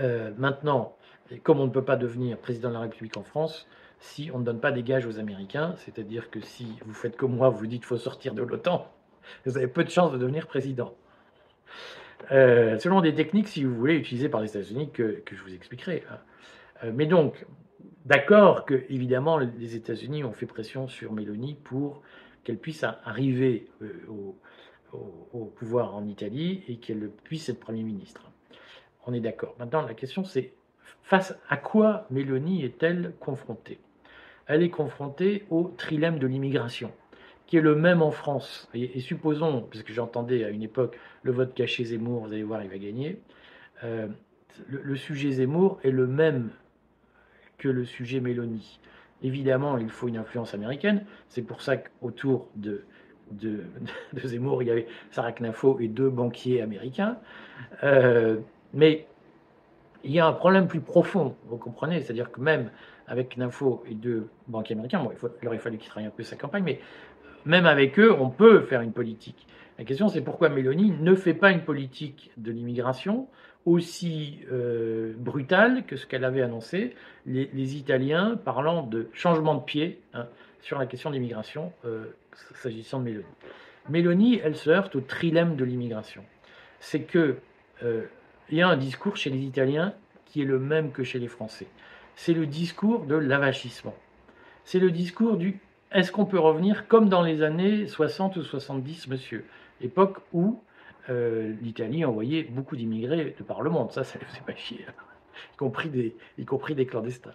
Euh, 0.00 0.32
maintenant, 0.36 0.96
comme 1.44 1.60
on 1.60 1.66
ne 1.66 1.72
peut 1.72 1.84
pas 1.84 1.94
devenir 1.94 2.38
président 2.38 2.70
de 2.70 2.74
la 2.74 2.80
République 2.80 3.16
en 3.16 3.22
France, 3.22 3.68
si 4.00 4.32
on 4.34 4.40
ne 4.40 4.44
donne 4.44 4.58
pas 4.58 4.72
des 4.72 4.82
gages 4.82 5.06
aux 5.06 5.20
Américains, 5.20 5.76
c'est-à-dire 5.76 6.28
que 6.28 6.40
si 6.40 6.76
vous 6.84 6.92
faites 6.92 7.16
comme 7.16 7.36
moi, 7.36 7.50
vous 7.50 7.68
dites 7.68 7.82
qu'il 7.82 7.86
faut 7.86 7.98
sortir 7.98 8.34
de 8.34 8.42
l'OTAN, 8.42 8.90
vous 9.46 9.56
avez 9.56 9.66
peu 9.66 9.84
de 9.84 9.90
chances 9.90 10.12
de 10.12 10.18
devenir 10.18 10.46
président. 10.46 10.94
Euh, 12.32 12.78
selon 12.78 13.00
des 13.00 13.14
techniques, 13.14 13.48
si 13.48 13.64
vous 13.64 13.74
voulez, 13.74 13.96
utilisées 13.96 14.28
par 14.28 14.40
les 14.40 14.48
États-Unis 14.50 14.90
que, 14.90 15.22
je 15.30 15.42
vous 15.42 15.54
expliquerai. 15.54 16.04
Hein. 16.10 16.18
Euh, 16.84 16.92
mais 16.94 17.06
donc, 17.06 17.46
d'accord 18.04 18.64
que, 18.64 18.84
évidemment, 18.88 19.38
les 19.38 19.76
États-Unis 19.76 20.24
ont 20.24 20.32
fait 20.32 20.46
pression 20.46 20.86
sur 20.86 21.12
Mélanie 21.12 21.56
pour 21.64 22.02
qu'elle 22.44 22.58
puisse 22.58 22.84
arriver 23.04 23.68
euh, 23.82 23.92
au, 24.92 25.44
pouvoir 25.56 25.94
en 25.94 26.06
Italie 26.06 26.62
et 26.68 26.76
qu'elle 26.76 27.10
puisse 27.24 27.48
être 27.48 27.60
Premier 27.60 27.82
ministre. 27.82 28.30
On 29.06 29.14
est 29.14 29.20
d'accord. 29.20 29.54
Maintenant, 29.58 29.82
la 29.82 29.94
question, 29.94 30.24
c'est 30.24 30.52
face 31.02 31.36
à 31.48 31.56
quoi 31.56 32.06
Mélanie 32.10 32.64
est-elle 32.64 33.14
confrontée? 33.20 33.78
Elle 34.46 34.62
est 34.62 34.70
confrontée 34.70 35.44
au 35.50 35.72
trilemme 35.76 36.18
de 36.18 36.26
l'immigration 36.26 36.92
qui 37.50 37.56
est 37.56 37.60
le 37.60 37.74
même 37.74 38.00
en 38.00 38.12
France. 38.12 38.68
Et, 38.74 39.00
supposons, 39.00 39.62
parce 39.62 39.82
que 39.82 39.92
j'entendais 39.92 40.44
à 40.44 40.50
une 40.50 40.62
époque 40.62 40.96
le 41.24 41.32
vote 41.32 41.52
caché 41.52 41.84
Zemmour, 41.84 42.26
vous 42.26 42.32
allez 42.32 42.44
voir, 42.44 42.62
il 42.62 42.70
va 42.70 42.78
gagner. 42.78 43.20
Euh, 43.82 44.06
le, 44.68 44.96
sujet 44.96 45.32
Zemmour 45.32 45.80
est 45.82 45.90
le 45.90 46.06
même 46.06 46.50
que 47.58 47.68
le 47.68 47.84
sujet 47.84 48.20
Mélanie. 48.20 48.78
Évidemment, 49.24 49.76
il 49.78 49.90
faut 49.90 50.06
une 50.06 50.16
influence 50.16 50.54
américaine. 50.54 51.04
C'est 51.28 51.42
pour 51.42 51.60
ça 51.60 51.76
qu'autour 51.76 52.48
de, 52.54 52.84
Zemmour, 54.14 54.62
il 54.62 54.66
y 54.66 54.70
avait 54.70 54.86
Sarah 55.10 55.32
Knafo 55.32 55.80
et 55.80 55.88
deux 55.88 56.08
banquiers 56.08 56.62
américains. 56.62 57.18
Euh, 57.82 58.36
mais 58.74 59.08
il 60.04 60.12
y 60.12 60.20
a 60.20 60.26
un 60.26 60.32
problème 60.32 60.68
plus 60.68 60.80
profond, 60.80 61.34
vous 61.46 61.56
comprenez? 61.56 62.00
C'est-à-dire 62.00 62.30
que 62.30 62.40
même 62.40 62.70
avec 63.08 63.36
Knafo 63.36 63.82
et 63.90 63.94
deux 63.94 64.28
banquiers 64.46 64.74
américains, 64.74 65.02
bon, 65.02 65.10
il, 65.10 65.18
faut, 65.18 65.30
il 65.42 65.48
aurait 65.48 65.58
fallu 65.58 65.78
qu'ils 65.78 65.90
travaillent 65.90 66.06
un 66.06 66.12
peu 66.12 66.22
sa 66.22 66.36
campagne, 66.36 66.62
mais 66.62 66.80
même 67.44 67.66
avec 67.66 67.98
eux, 67.98 68.14
on 68.18 68.30
peut 68.30 68.62
faire 68.62 68.80
une 68.80 68.92
politique. 68.92 69.46
La 69.78 69.84
question, 69.84 70.08
c'est 70.08 70.20
pourquoi 70.20 70.48
Mélanie 70.50 70.92
ne 71.00 71.14
fait 71.14 71.34
pas 71.34 71.50
une 71.52 71.62
politique 71.62 72.30
de 72.36 72.52
l'immigration 72.52 73.28
aussi 73.66 74.40
euh, 74.50 75.14
brutale 75.16 75.84
que 75.86 75.96
ce 75.96 76.06
qu'elle 76.06 76.24
avait 76.24 76.42
annoncé, 76.42 76.94
les, 77.26 77.76
Italiens 77.76 78.38
parlant 78.42 78.82
de 78.82 79.08
changement 79.12 79.54
de 79.54 79.62
pied 79.62 80.00
hein, 80.14 80.26
sur 80.60 80.78
la 80.78 80.86
question 80.86 81.10
de 81.10 81.14
l'immigration, 81.14 81.72
euh, 81.84 82.06
s'agissant 82.54 82.98
de 83.00 83.04
Mélanie. 83.04 83.24
Mélanie, 83.88 84.40
elle 84.42 84.56
se 84.56 84.70
heurte 84.70 84.96
au 84.96 85.00
trilemme 85.00 85.56
de 85.56 85.64
l'immigration. 85.64 86.24
C'est 86.78 87.02
que 87.02 87.36
euh, 87.82 88.04
il 88.50 88.58
y 88.58 88.62
a 88.62 88.68
un 88.68 88.76
discours 88.76 89.16
chez 89.16 89.30
les 89.30 89.40
Italiens 89.40 89.94
qui 90.26 90.42
est 90.42 90.46
le 90.46 90.58
même 90.58 90.92
que 90.92 91.04
chez 91.04 91.18
les 91.18 91.28
Français. 91.28 91.66
C'est 92.16 92.34
le 92.34 92.46
discours 92.46 93.06
de 93.06 93.14
l'avachissement. 93.14 93.94
C'est 94.64 94.78
le 94.78 94.90
discours 94.90 95.36
du 95.36 95.58
est-ce 95.92 96.12
qu'on 96.12 96.24
peut 96.24 96.38
revenir 96.38 96.86
comme 96.88 97.08
dans 97.08 97.22
les 97.22 97.42
années 97.42 97.86
60 97.86 98.36
ou 98.36 98.42
70, 98.42 99.08
monsieur? 99.08 99.44
Époque 99.80 100.18
où 100.32 100.62
euh, 101.08 101.54
l'Italie 101.60 102.04
envoyait 102.04 102.44
beaucoup 102.44 102.76
d'immigrés 102.76 103.34
de 103.36 103.42
par 103.42 103.62
le 103.62 103.70
monde. 103.70 103.90
Ça, 103.90 104.04
ça 104.04 104.18
ne 104.18 104.24
faisait 104.24 104.42
pas 104.46 104.54
chier, 104.54 104.86
y, 105.52 105.56
compris 105.56 105.88
des, 105.88 106.16
y 106.38 106.44
compris 106.44 106.74
des 106.74 106.86
clandestins. 106.86 107.32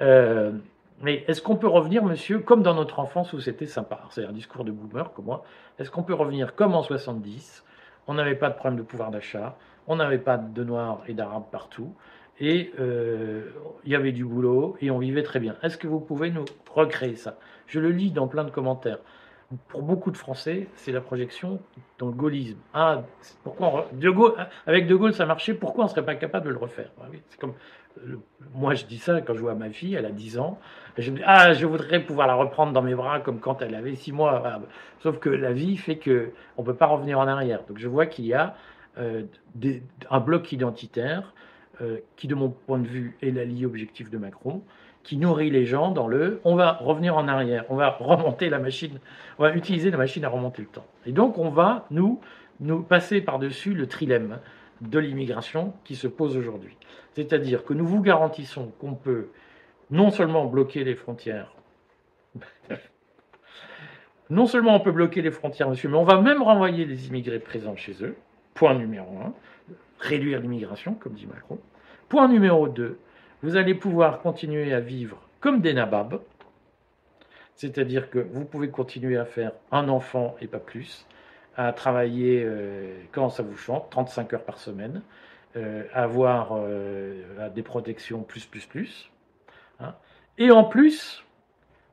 Euh, 0.00 0.52
mais 1.00 1.24
est-ce 1.28 1.40
qu'on 1.40 1.56
peut 1.56 1.68
revenir, 1.68 2.04
monsieur, 2.04 2.40
comme 2.40 2.62
dans 2.62 2.74
notre 2.74 2.98
enfance 2.98 3.32
où 3.32 3.40
c'était 3.40 3.66
sympa? 3.66 4.00
C'est 4.10 4.24
un 4.24 4.32
discours 4.32 4.64
de 4.64 4.72
boomer 4.72 5.12
comme 5.12 5.26
moi. 5.26 5.44
Est-ce 5.78 5.90
qu'on 5.90 6.02
peut 6.02 6.14
revenir 6.14 6.54
comme 6.54 6.74
en 6.74 6.82
70 6.82 7.64
On 8.08 8.14
n'avait 8.14 8.34
pas 8.34 8.50
de 8.50 8.54
problème 8.54 8.78
de 8.78 8.84
pouvoir 8.84 9.10
d'achat, 9.10 9.56
on 9.86 9.96
n'avait 9.96 10.18
pas 10.18 10.36
de 10.36 10.64
noirs 10.64 11.02
et 11.06 11.14
d'arabes 11.14 11.46
partout, 11.50 11.94
et 12.40 12.72
euh, 12.78 13.50
il 13.84 13.92
y 13.92 13.96
avait 13.96 14.12
du 14.12 14.24
boulot 14.24 14.76
et 14.80 14.90
on 14.90 14.98
vivait 14.98 15.22
très 15.22 15.40
bien. 15.40 15.56
Est-ce 15.62 15.76
que 15.76 15.86
vous 15.86 16.00
pouvez 16.00 16.30
nous 16.30 16.44
recréer 16.70 17.16
ça? 17.16 17.38
Je 17.66 17.80
le 17.80 17.90
lis 17.90 18.10
dans 18.10 18.28
plein 18.28 18.44
de 18.44 18.50
commentaires 18.50 18.98
pour 19.68 19.82
beaucoup 19.82 20.10
de 20.10 20.16
Français, 20.16 20.68
c'est 20.74 20.92
la 20.92 21.00
projection 21.00 21.60
dans 21.98 22.06
le 22.06 22.12
gaullisme. 22.12 22.58
Ah, 22.74 23.02
pourquoi 23.42 23.86
avec 24.66 24.86
De 24.86 24.94
Gaulle 24.94 25.14
ça 25.14 25.24
marchait, 25.24 25.54
pourquoi 25.54 25.84
on 25.84 25.86
ne 25.86 25.90
serait 25.90 26.04
pas 26.04 26.16
capable 26.16 26.46
de 26.46 26.50
le 26.50 26.58
refaire? 26.58 26.90
Ah 27.00 27.06
comme 27.40 27.54
moi 28.52 28.74
je 28.74 28.84
dis 28.84 28.98
ça 28.98 29.22
quand 29.22 29.34
je 29.34 29.40
vois 29.40 29.54
ma 29.54 29.70
fille, 29.70 29.94
elle 29.94 30.04
a 30.04 30.10
10 30.10 30.38
ans, 30.38 30.58
je 30.98 31.10
me 31.10 31.16
dis 31.16 31.22
ah 31.24 31.54
je 31.54 31.64
voudrais 31.64 32.00
pouvoir 32.00 32.26
la 32.26 32.34
reprendre 32.34 32.72
dans 32.72 32.82
mes 32.82 32.94
bras 32.94 33.20
comme 33.20 33.40
quand 33.40 33.62
elle 33.62 33.74
avait 33.74 33.94
6 33.94 34.12
mois. 34.12 34.42
Ah, 34.44 34.60
sauf 35.00 35.18
que 35.18 35.30
la 35.30 35.52
vie 35.52 35.78
fait 35.78 35.96
que 35.96 36.32
on 36.58 36.62
peut 36.62 36.76
pas 36.76 36.86
revenir 36.86 37.18
en 37.18 37.26
arrière. 37.26 37.62
Donc 37.68 37.78
je 37.78 37.88
vois 37.88 38.04
qu'il 38.04 38.26
y 38.26 38.34
a 38.34 38.54
euh, 38.98 39.22
un 40.10 40.20
bloc 40.20 40.52
identitaire 40.52 41.32
euh, 41.80 41.98
qui, 42.16 42.26
de 42.26 42.34
mon 42.34 42.50
point 42.50 42.78
de 42.78 42.86
vue, 42.86 43.16
est 43.22 43.30
l'allié 43.30 43.64
objectif 43.66 44.10
de 44.10 44.18
Macron, 44.18 44.62
qui 45.04 45.16
nourrit 45.16 45.50
les 45.50 45.64
gens 45.64 45.90
dans 45.90 46.08
le 46.08 46.40
on 46.44 46.54
va 46.54 46.72
revenir 46.72 47.16
en 47.16 47.28
arrière, 47.28 47.64
on 47.70 47.76
va 47.76 47.90
remonter 47.90 48.50
la 48.50 48.58
machine, 48.58 48.98
on 49.38 49.44
va 49.44 49.54
utiliser 49.54 49.90
la 49.90 49.96
machine 49.96 50.24
à 50.24 50.28
remonter 50.28 50.62
le 50.62 50.68
temps. 50.68 50.86
Et 51.06 51.12
donc 51.12 51.38
on 51.38 51.50
va 51.50 51.86
nous, 51.90 52.20
nous 52.60 52.82
passer 52.82 53.20
par-dessus 53.20 53.74
le 53.74 53.86
trilemme 53.86 54.40
de 54.80 54.98
l'immigration 54.98 55.72
qui 55.84 55.96
se 55.96 56.08
pose 56.08 56.36
aujourd'hui. 56.36 56.76
C'est-à-dire 57.14 57.64
que 57.64 57.74
nous 57.74 57.86
vous 57.86 58.02
garantissons 58.02 58.72
qu'on 58.80 58.94
peut 58.94 59.28
non 59.90 60.10
seulement 60.10 60.44
bloquer 60.44 60.84
les 60.84 60.94
frontières, 60.94 61.54
non 64.30 64.46
seulement 64.46 64.74
on 64.74 64.80
peut 64.80 64.92
bloquer 64.92 65.22
les 65.22 65.30
frontières, 65.30 65.70
monsieur, 65.70 65.88
mais 65.88 65.96
on 65.96 66.04
va 66.04 66.20
même 66.20 66.42
renvoyer 66.42 66.84
les 66.84 67.08
immigrés 67.08 67.38
présents 67.38 67.76
chez 67.76 67.94
eux, 68.02 68.16
point 68.58 68.74
numéro 68.74 69.16
un, 69.18 69.32
réduire 70.00 70.40
l'immigration, 70.40 70.94
comme 70.94 71.12
dit 71.12 71.26
Macron. 71.26 71.60
Point 72.08 72.26
numéro 72.26 72.66
deux, 72.66 72.98
vous 73.42 73.54
allez 73.54 73.74
pouvoir 73.74 74.20
continuer 74.20 74.74
à 74.74 74.80
vivre 74.80 75.22
comme 75.38 75.60
des 75.60 75.72
nababs, 75.72 76.20
c'est-à-dire 77.54 78.10
que 78.10 78.18
vous 78.18 78.44
pouvez 78.44 78.68
continuer 78.68 79.16
à 79.16 79.24
faire 79.24 79.52
un 79.70 79.88
enfant 79.88 80.34
et 80.40 80.48
pas 80.48 80.58
plus, 80.58 81.06
à 81.56 81.72
travailler 81.72 82.42
euh, 82.44 82.96
quand 83.12 83.28
ça 83.28 83.44
vous 83.44 83.56
chante, 83.56 83.90
35 83.90 84.32
heures 84.32 84.44
par 84.44 84.58
semaine, 84.58 85.02
euh, 85.56 85.84
avoir 85.92 86.50
euh, 86.52 87.48
des 87.54 87.62
protections 87.62 88.24
plus, 88.24 88.44
plus, 88.44 88.66
plus. 88.66 89.08
Hein. 89.78 89.94
Et 90.36 90.50
en 90.50 90.64
plus, 90.64 91.24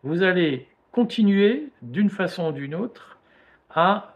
vous 0.01 0.23
allez 0.23 0.67
continuer 0.91 1.69
d'une 1.84 2.10
façon 2.10 2.49
ou 2.49 2.51
d'une 2.54 2.73
autre 2.73 3.19
à 3.69 4.15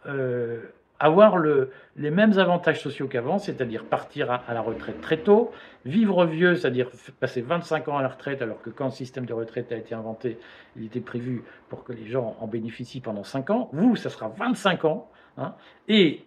avoir 0.99 1.37
le, 1.37 1.71
les 1.95 2.11
mêmes 2.11 2.37
avantages 2.37 2.81
sociaux 2.81 3.07
qu'avant, 3.07 3.39
c'est-à-dire 3.39 3.85
partir 3.85 4.31
à, 4.31 4.53
la 4.53 4.61
retraite 4.61 4.99
très 5.01 5.17
tôt, 5.17 5.51
vivre 5.85 6.25
vieux, 6.25 6.55
c'est-à-dire 6.55 6.89
passer 7.19 7.41
25 7.41 7.87
ans 7.87 7.97
à 7.97 8.01
la 8.01 8.09
retraite, 8.09 8.41
alors 8.41 8.61
que 8.61 8.69
quand 8.69 8.85
le 8.85 8.91
système 8.91 9.25
de 9.25 9.33
retraite 9.33 9.71
a 9.71 9.77
été 9.77 9.95
inventé, 9.95 10.37
il 10.75 10.85
était 10.85 10.99
prévu 10.99 11.43
pour 11.69 11.83
que 11.83 11.93
les 11.93 12.05
gens 12.05 12.35
en 12.39 12.47
bénéficient 12.47 13.01
pendant 13.01 13.23
5 13.23 13.49
ans. 13.49 13.69
Vous, 13.71 13.95
ça 13.95 14.09
sera 14.09 14.27
25 14.27 14.85
ans. 14.85 15.09
Hein, 15.37 15.53
et 15.87 16.25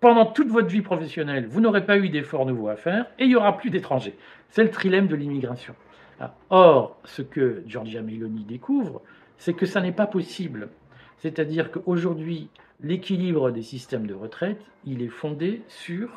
pendant 0.00 0.26
toute 0.26 0.48
votre 0.48 0.68
vie 0.68 0.82
professionnelle, 0.82 1.46
vous 1.46 1.60
n'aurez 1.60 1.84
pas 1.84 1.96
eu 1.96 2.08
d'efforts 2.08 2.44
nouveaux 2.44 2.68
à 2.68 2.76
faire 2.76 3.06
et 3.18 3.24
il 3.24 3.28
n'y 3.28 3.36
aura 3.36 3.56
plus 3.56 3.70
d'étrangers. 3.70 4.16
C'est 4.50 4.64
le 4.64 4.70
trilemme 4.70 5.06
de 5.06 5.14
l'immigration. 5.14 5.74
Ah, 6.18 6.34
or, 6.50 6.98
ce 7.04 7.22
que 7.22 7.62
Giorgia 7.66 8.02
Meloni 8.02 8.42
découvre, 8.42 9.02
c'est 9.36 9.54
que 9.54 9.66
ça 9.66 9.80
n'est 9.80 9.92
pas 9.92 10.06
possible. 10.08 10.70
C'est-à-dire 11.18 11.70
qu'aujourd'hui, 11.70 12.50
l'équilibre 12.80 13.50
des 13.50 13.62
systèmes 13.62 14.06
de 14.06 14.14
retraite, 14.14 14.60
il 14.84 15.02
est 15.02 15.08
fondé 15.08 15.62
sur 15.68 16.10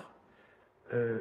euh, 0.93 1.19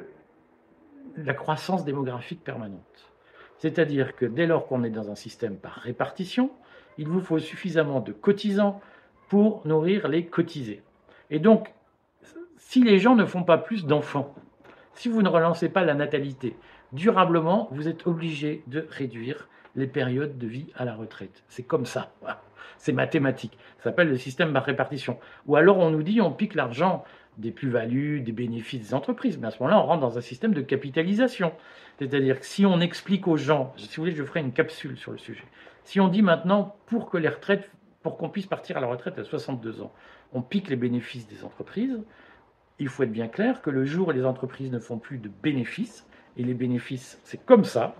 la 1.17 1.35
croissance 1.35 1.85
démographique 1.85 2.43
permanente. 2.45 3.11
C'est-à-dire 3.59 4.17
que 4.17 4.27
dès 4.27 4.47
lors 4.47 4.67
qu'on 4.67 4.85
est 4.85 4.91
dans 4.91 5.11
un 5.11 5.15
système 5.15 5.57
par 5.57 5.75
répartition, 5.75 6.51
il 6.99 7.09
vous 7.09 7.21
faut 7.21 7.39
suffisamment 7.39 8.01
de 8.01 8.13
cotisants 8.13 8.81
pour 9.29 9.67
nourrir 9.67 10.09
les 10.09 10.27
cotisés. 10.27 10.83
Et 11.31 11.39
donc, 11.39 11.73
si 12.57 12.83
les 12.83 12.99
gens 12.99 13.17
ne 13.17 13.25
font 13.25 13.45
pas 13.45 13.59
plus 13.59 13.87
d'enfants, 13.87 14.35
si 14.95 15.09
vous 15.09 15.23
ne 15.23 15.29
relancez 15.29 15.69
pas 15.69 15.85
la 15.85 15.95
natalité 15.95 16.57
durablement, 16.93 17.69
vous 17.71 17.89
êtes 17.89 18.07
obligé 18.07 18.63
de 18.67 18.87
réduire 18.91 19.49
les 19.77 19.87
périodes 19.87 20.37
de 20.39 20.47
vie 20.47 20.73
à 20.75 20.85
la 20.85 20.95
retraite. 20.95 21.45
C'est 21.49 21.63
comme 21.63 21.87
ça. 21.87 22.13
C'est 22.79 22.93
mathématique. 22.93 23.57
Ça 23.79 23.85
s'appelle 23.85 24.09
le 24.09 24.17
système 24.17 24.53
par 24.53 24.65
répartition. 24.65 25.19
Ou 25.47 25.57
alors 25.57 25.79
on 25.79 25.91
nous 25.91 26.03
dit 26.03 26.21
on 26.21 26.33
pique 26.33 26.55
l'argent 26.55 27.05
des 27.39 27.51
plus-values, 27.51 28.21
des 28.21 28.33
bénéfices 28.33 28.89
des 28.89 28.95
entreprises. 28.95 29.39
Mais 29.39 29.49
à 29.49 29.51
ce 29.51 29.63
moment-là, 29.63 29.81
on 29.81 29.87
rentre 29.87 30.01
dans 30.01 30.19
un 30.19 30.21
système 30.21 30.53
de 30.53 30.61
capitalisation. 30.61 31.53
C'est-à-dire 31.99 32.41
que 32.41 32.47
si 32.47 32.67
on 32.67 32.81
explique 32.81 33.27
aux 33.27 33.37
gens, 33.37 33.73
si 33.77 33.97
vous 33.97 34.03
voulez, 34.03 34.15
je 34.15 34.25
ferai 34.25 34.41
une 34.41 34.53
capsule 34.53 34.97
sur 34.97 35.13
le 35.13 35.19
sujet. 35.19 35.45
Si 35.85 36.01
on 36.01 36.09
dit 36.09 36.23
maintenant, 36.23 36.77
pour 36.87 37.09
que 37.09 37.17
les 37.17 37.29
retraites, 37.29 37.71
pour 38.03 38.17
qu'on 38.17 38.29
puisse 38.29 38.47
partir 38.47 38.77
à 38.77 38.81
la 38.81 38.87
retraite 38.87 39.19
à 39.19 39.25
62 39.25 39.83
ans, 39.83 39.93
on 40.33 40.43
pique 40.43 40.69
les 40.69 40.77
bénéfices 40.77 41.27
des 41.29 41.45
entreprises, 41.45 41.99
il 42.79 42.89
faut 42.89 43.03
être 43.03 43.13
bien 43.13 43.29
clair 43.29 43.61
que 43.61 43.71
le 43.71 43.85
jour 43.85 44.09
où 44.09 44.11
les 44.11 44.25
entreprises 44.25 44.71
ne 44.71 44.79
font 44.79 44.99
plus 44.99 45.19
de 45.19 45.29
bénéfices, 45.29 46.07
et 46.37 46.45
les 46.45 46.55
bénéfices, 46.55 47.21
c'est 47.25 47.45
comme 47.45 47.65
ça, 47.65 47.95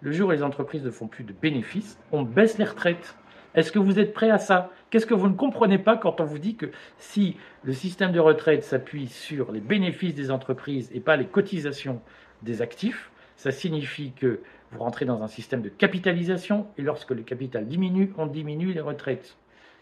le 0.00 0.10
jour 0.10 0.28
où 0.28 0.32
les 0.32 0.42
entreprises 0.42 0.84
ne 0.84 0.90
font 0.90 1.06
plus 1.06 1.24
de 1.24 1.32
bénéfices, 1.32 1.98
on 2.12 2.22
baisse 2.22 2.58
les 2.58 2.64
retraites. 2.64 3.16
Est-ce 3.54 3.70
que 3.70 3.78
vous 3.78 3.98
êtes 3.98 4.12
prêt 4.12 4.30
à 4.30 4.38
ça? 4.38 4.70
Qu'est-ce 4.90 5.06
que 5.06 5.14
vous 5.14 5.28
ne 5.28 5.34
comprenez 5.34 5.78
pas 5.78 5.96
quand 5.96 6.20
on 6.20 6.24
vous 6.24 6.38
dit 6.38 6.56
que 6.56 6.66
si 6.98 7.36
le 7.62 7.72
système 7.72 8.12
de 8.12 8.20
retraite 8.20 8.64
s'appuie 8.64 9.08
sur 9.08 9.52
les 9.52 9.60
bénéfices 9.60 10.14
des 10.14 10.30
entreprises 10.30 10.90
et 10.92 11.00
pas 11.00 11.16
les 11.16 11.26
cotisations 11.26 12.00
des 12.42 12.62
actifs, 12.62 13.10
ça 13.36 13.50
signifie 13.50 14.12
que 14.12 14.40
vous 14.70 14.78
rentrez 14.78 15.04
dans 15.04 15.22
un 15.22 15.28
système 15.28 15.62
de 15.62 15.68
capitalisation 15.68 16.66
et 16.78 16.82
lorsque 16.82 17.10
le 17.10 17.22
capital 17.22 17.66
diminue, 17.66 18.12
on 18.18 18.26
diminue 18.26 18.72
les 18.72 18.80
retraites. 18.80 19.36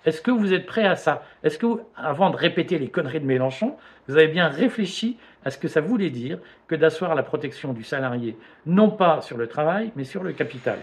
Est-ce 0.04 0.20
que 0.20 0.30
vous 0.30 0.52
êtes 0.52 0.66
prêt 0.66 0.84
à 0.84 0.96
ça? 0.96 1.22
Est-ce 1.44 1.58
que, 1.58 1.66
avant 1.96 2.30
de 2.30 2.36
répéter 2.36 2.78
les 2.78 2.88
conneries 2.88 3.20
de 3.20 3.26
Mélenchon, 3.26 3.76
vous 4.08 4.16
avez 4.16 4.28
bien 4.28 4.48
réfléchi 4.48 5.16
à 5.44 5.50
ce 5.50 5.58
que 5.58 5.68
ça 5.68 5.80
voulait 5.80 6.10
dire 6.10 6.38
que 6.66 6.74
d'asseoir 6.74 7.14
la 7.14 7.22
protection 7.22 7.72
du 7.72 7.84
salarié, 7.84 8.36
non 8.66 8.90
pas 8.90 9.20
sur 9.20 9.36
le 9.36 9.46
travail, 9.46 9.92
mais 9.94 10.04
sur 10.04 10.24
le 10.24 10.32
capital? 10.32 10.78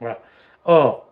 Voilà. 0.00 0.20
Or, 0.64 1.07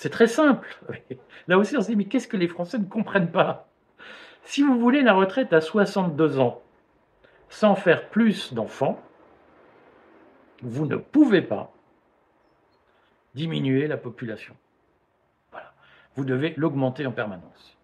c'est 0.00 0.08
très 0.08 0.28
simple. 0.28 0.66
Là 1.46 1.58
aussi, 1.58 1.76
on 1.76 1.82
se 1.82 1.88
dit, 1.88 1.96
mais 1.96 2.06
qu'est-ce 2.06 2.26
que 2.26 2.38
les 2.38 2.48
Français 2.48 2.78
ne 2.78 2.86
comprennent 2.86 3.30
pas? 3.30 3.68
Si 4.44 4.62
vous 4.62 4.80
voulez 4.80 5.02
la 5.02 5.12
retraite 5.12 5.52
à 5.52 5.60
62 5.60 6.40
ans, 6.40 6.62
sans 7.50 7.74
faire 7.74 8.08
plus 8.08 8.54
d'enfants, 8.54 8.98
vous 10.62 10.86
ne 10.86 10.96
pouvez 10.96 11.42
pas 11.42 11.70
diminuer 13.34 13.88
la 13.88 13.98
population. 13.98 14.56
Voilà. 15.50 15.74
Vous 16.16 16.24
devez 16.24 16.54
l'augmenter 16.56 17.04
en 17.04 17.12
permanence. 17.12 17.76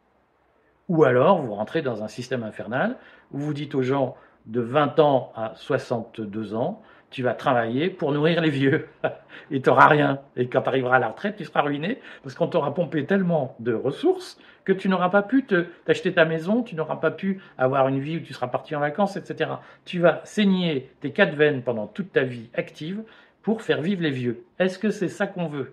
Ou 0.89 1.05
alors, 1.05 1.43
vous 1.43 1.53
rentrez 1.53 1.83
dans 1.83 2.03
un 2.03 2.09
système 2.09 2.45
infernal 2.45 2.97
où 3.31 3.37
vous 3.37 3.53
dites 3.53 3.75
aux 3.75 3.83
gens 3.83 4.17
de 4.47 4.63
20 4.63 5.01
ans 5.01 5.33
à 5.37 5.53
62 5.57 6.55
ans, 6.55 6.81
tu 7.11 7.23
vas 7.23 7.35
travailler 7.35 7.89
pour 7.91 8.13
nourrir 8.13 8.41
les 8.41 8.51
vieux. 8.51 8.89
et 9.51 9.61
tu 9.61 9.69
n'auras 9.69 9.87
rien. 9.87 10.21
Et 10.37 10.49
quand 10.49 10.63
tu 10.63 10.69
arriveras 10.69 10.97
à 10.97 10.99
la 10.99 11.09
retraite, 11.09 11.37
tu 11.37 11.45
seras 11.45 11.63
ruiné 11.63 12.01
parce 12.23 12.35
qu'on 12.35 12.47
t'aura 12.47 12.75
pompé 12.75 13.05
tellement 13.05 13.57
de 13.61 13.73
ressources 13.73 14.39
que 14.65 14.73
tu 14.73 14.89
n'auras 14.89 15.11
pas 15.11 15.23
pu 15.23 15.47
t'acheter 15.85 16.13
ta 16.13 16.25
maison, 16.25 16.63
tu 16.63 16.75
n'auras 16.75 16.97
pas 16.97 17.13
pu 17.13 17.41
avoir 17.57 17.87
une 17.89 18.01
vie 18.01 18.17
où 18.17 18.21
tu 18.21 18.35
seras 18.35 18.49
parti 18.49 18.75
en 18.75 18.81
vacances, 18.81 19.17
etc. 19.17 19.51
Tu 19.85 20.01
vas 20.01 20.21
saigner 20.25 20.91
tes 21.01 21.13
quatre 21.13 21.37
veines 21.37 21.63
pendant 21.63 21.87
toute 21.87 22.13
ta 22.13 22.25
vie 22.25 22.51
active 22.55 23.03
pour 23.43 23.63
faire 23.63 23.81
vivre 23.81 24.03
les 24.03 24.11
vieux. 24.11 24.45
Est-ce 24.59 24.79
que 24.79 24.91
c'est 24.91 25.09
ça 25.09 25.29
qu'on 25.29 25.47
veut? 25.47 25.73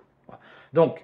Donc, 0.73 1.03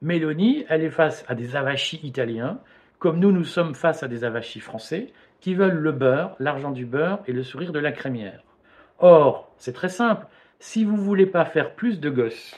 Mélanie, 0.00 0.66
elle 0.68 0.82
est 0.82 0.90
face 0.90 1.24
à 1.28 1.36
des 1.36 1.54
avachis 1.54 2.00
italiens 2.02 2.58
comme 3.02 3.18
nous, 3.18 3.32
nous 3.32 3.42
sommes 3.42 3.74
face 3.74 4.04
à 4.04 4.06
des 4.06 4.22
avachis 4.22 4.60
français 4.60 5.12
qui 5.40 5.54
veulent 5.54 5.80
le 5.80 5.90
beurre, 5.90 6.36
l'argent 6.38 6.70
du 6.70 6.86
beurre 6.86 7.18
et 7.26 7.32
le 7.32 7.42
sourire 7.42 7.72
de 7.72 7.80
la 7.80 7.90
crémière. 7.90 8.44
Or, 9.02 9.52
c'est 9.58 9.72
très 9.72 9.88
simple, 9.88 10.26
si 10.60 10.84
vous 10.84 10.96
ne 10.96 11.02
voulez 11.02 11.26
pas 11.26 11.44
faire 11.44 11.74
plus 11.74 11.98
de 11.98 12.08
gosses, 12.08 12.56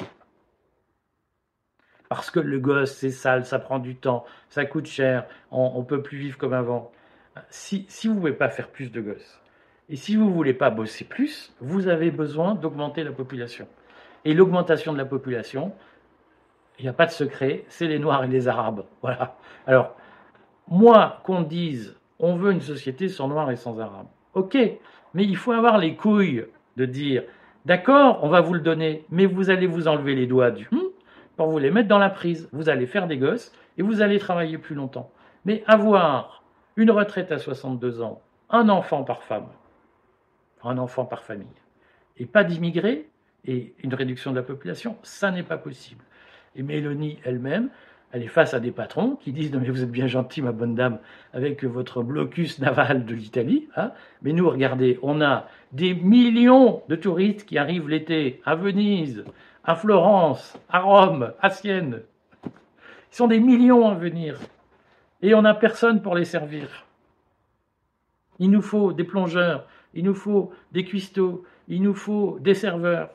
parce 2.10 2.30
que 2.30 2.38
le 2.38 2.60
gosse, 2.60 2.92
c'est 2.92 3.10
sale, 3.10 3.46
ça 3.46 3.58
prend 3.58 3.78
du 3.78 3.96
temps, 3.96 4.26
ça 4.50 4.66
coûte 4.66 4.84
cher, 4.84 5.26
on 5.50 5.78
ne 5.78 5.84
peut 5.84 6.02
plus 6.02 6.18
vivre 6.18 6.36
comme 6.36 6.52
avant. 6.52 6.92
Si, 7.48 7.86
vous 8.04 8.10
ne 8.10 8.18
pouvez 8.18 8.32
pas 8.34 8.50
faire 8.50 8.68
plus 8.68 8.92
de 8.92 9.00
gosses, 9.00 9.40
et 9.88 9.96
si 9.96 10.16
vous 10.16 10.26
ne 10.26 10.34
voulez 10.34 10.52
pas 10.52 10.68
bosser 10.68 11.06
plus, 11.06 11.54
vous 11.60 11.88
avez 11.88 12.10
besoin 12.10 12.54
d'augmenter 12.54 13.04
la 13.04 13.12
population. 13.12 13.66
Et 14.26 14.34
l'augmentation 14.34 14.92
de 14.92 14.98
la 14.98 15.06
population, 15.06 15.72
il 16.78 16.82
n'y 16.82 16.90
a 16.90 16.94
pas 16.94 17.06
de 17.06 17.10
secret, 17.10 17.64
c'est 17.68 17.86
les 17.86 17.98
Noirs 17.98 18.24
et 18.24 18.28
les 18.28 18.48
Arabes. 18.48 18.84
Voilà. 19.02 19.38
Alors, 19.66 19.96
moi, 20.68 21.20
qu'on 21.24 21.40
dise, 21.40 21.96
on 22.18 22.36
veut 22.36 22.52
une 22.52 22.60
société 22.60 23.08
sans 23.08 23.28
Noirs 23.28 23.50
et 23.50 23.56
sans 23.56 23.80
Arabes. 23.80 24.08
Ok, 24.34 24.58
mais 25.14 25.24
il 25.24 25.36
faut 25.36 25.52
avoir 25.52 25.78
les 25.78 25.94
couilles 25.94 26.44
de 26.76 26.84
dire, 26.84 27.22
d'accord, 27.64 28.20
on 28.22 28.28
va 28.28 28.40
vous 28.40 28.54
le 28.54 28.60
donner, 28.60 29.04
mais 29.10 29.26
vous 29.26 29.50
allez 29.50 29.66
vous 29.66 29.88
enlever 29.88 30.14
les 30.14 30.26
doigts 30.26 30.50
du 30.50 30.68
pour 31.36 31.48
vous 31.48 31.58
les 31.58 31.70
mettre 31.70 31.88
dans 31.88 31.98
la 31.98 32.10
prise. 32.10 32.48
Vous 32.52 32.68
allez 32.68 32.86
faire 32.86 33.06
des 33.06 33.16
gosses 33.16 33.52
et 33.78 33.82
vous 33.82 34.02
allez 34.02 34.18
travailler 34.18 34.58
plus 34.58 34.74
longtemps. 34.74 35.10
Mais 35.44 35.64
avoir 35.66 36.44
une 36.76 36.90
retraite 36.90 37.32
à 37.32 37.38
62 37.38 38.02
ans, 38.02 38.20
un 38.50 38.68
enfant 38.68 39.04
par 39.04 39.22
femme, 39.22 39.48
un 40.62 40.78
enfant 40.78 41.04
par 41.04 41.22
famille, 41.22 41.46
et 42.16 42.26
pas 42.26 42.44
d'immigrés, 42.44 43.08
et 43.46 43.74
une 43.82 43.94
réduction 43.94 44.30
de 44.30 44.36
la 44.36 44.42
population, 44.42 44.96
ça 45.02 45.30
n'est 45.30 45.42
pas 45.42 45.58
possible. 45.58 46.04
Et 46.56 46.62
Mélanie 46.62 47.18
elle-même, 47.24 47.68
elle 48.14 48.22
est 48.22 48.28
face 48.28 48.54
à 48.54 48.60
des 48.60 48.70
patrons 48.70 49.16
qui 49.16 49.32
disent 49.32 49.52
mais 49.52 49.68
vous 49.68 49.82
êtes 49.82 49.90
bien 49.90 50.06
gentil, 50.06 50.40
ma 50.40 50.52
bonne 50.52 50.76
dame, 50.76 51.00
avec 51.32 51.64
votre 51.64 52.04
blocus 52.04 52.60
naval 52.60 53.06
de 53.06 53.12
l'Italie. 53.12 53.68
Hein 53.76 53.90
mais 54.22 54.32
nous, 54.32 54.48
regardez, 54.48 55.00
on 55.02 55.20
a 55.20 55.48
des 55.72 55.94
millions 55.94 56.82
de 56.88 56.94
touristes 56.94 57.44
qui 57.44 57.58
arrivent 57.58 57.88
l'été 57.88 58.40
à 58.44 58.54
Venise, 58.54 59.24
à 59.64 59.74
Florence, 59.74 60.56
à 60.68 60.78
Rome, 60.78 61.32
à 61.42 61.50
Sienne. 61.50 62.02
Ils 62.44 63.16
sont 63.16 63.26
des 63.26 63.40
millions 63.40 63.88
à 63.88 63.94
venir. 63.94 64.38
Et 65.20 65.34
on 65.34 65.42
n'a 65.42 65.54
personne 65.54 66.00
pour 66.00 66.14
les 66.14 66.24
servir. 66.24 66.86
Il 68.38 68.52
nous 68.52 68.62
faut 68.62 68.92
des 68.92 69.04
plongeurs, 69.04 69.66
il 69.92 70.04
nous 70.04 70.14
faut 70.14 70.52
des 70.70 70.84
cuistots, 70.84 71.44
il 71.66 71.82
nous 71.82 71.94
faut 71.94 72.38
des 72.40 72.54
serveurs. 72.54 73.10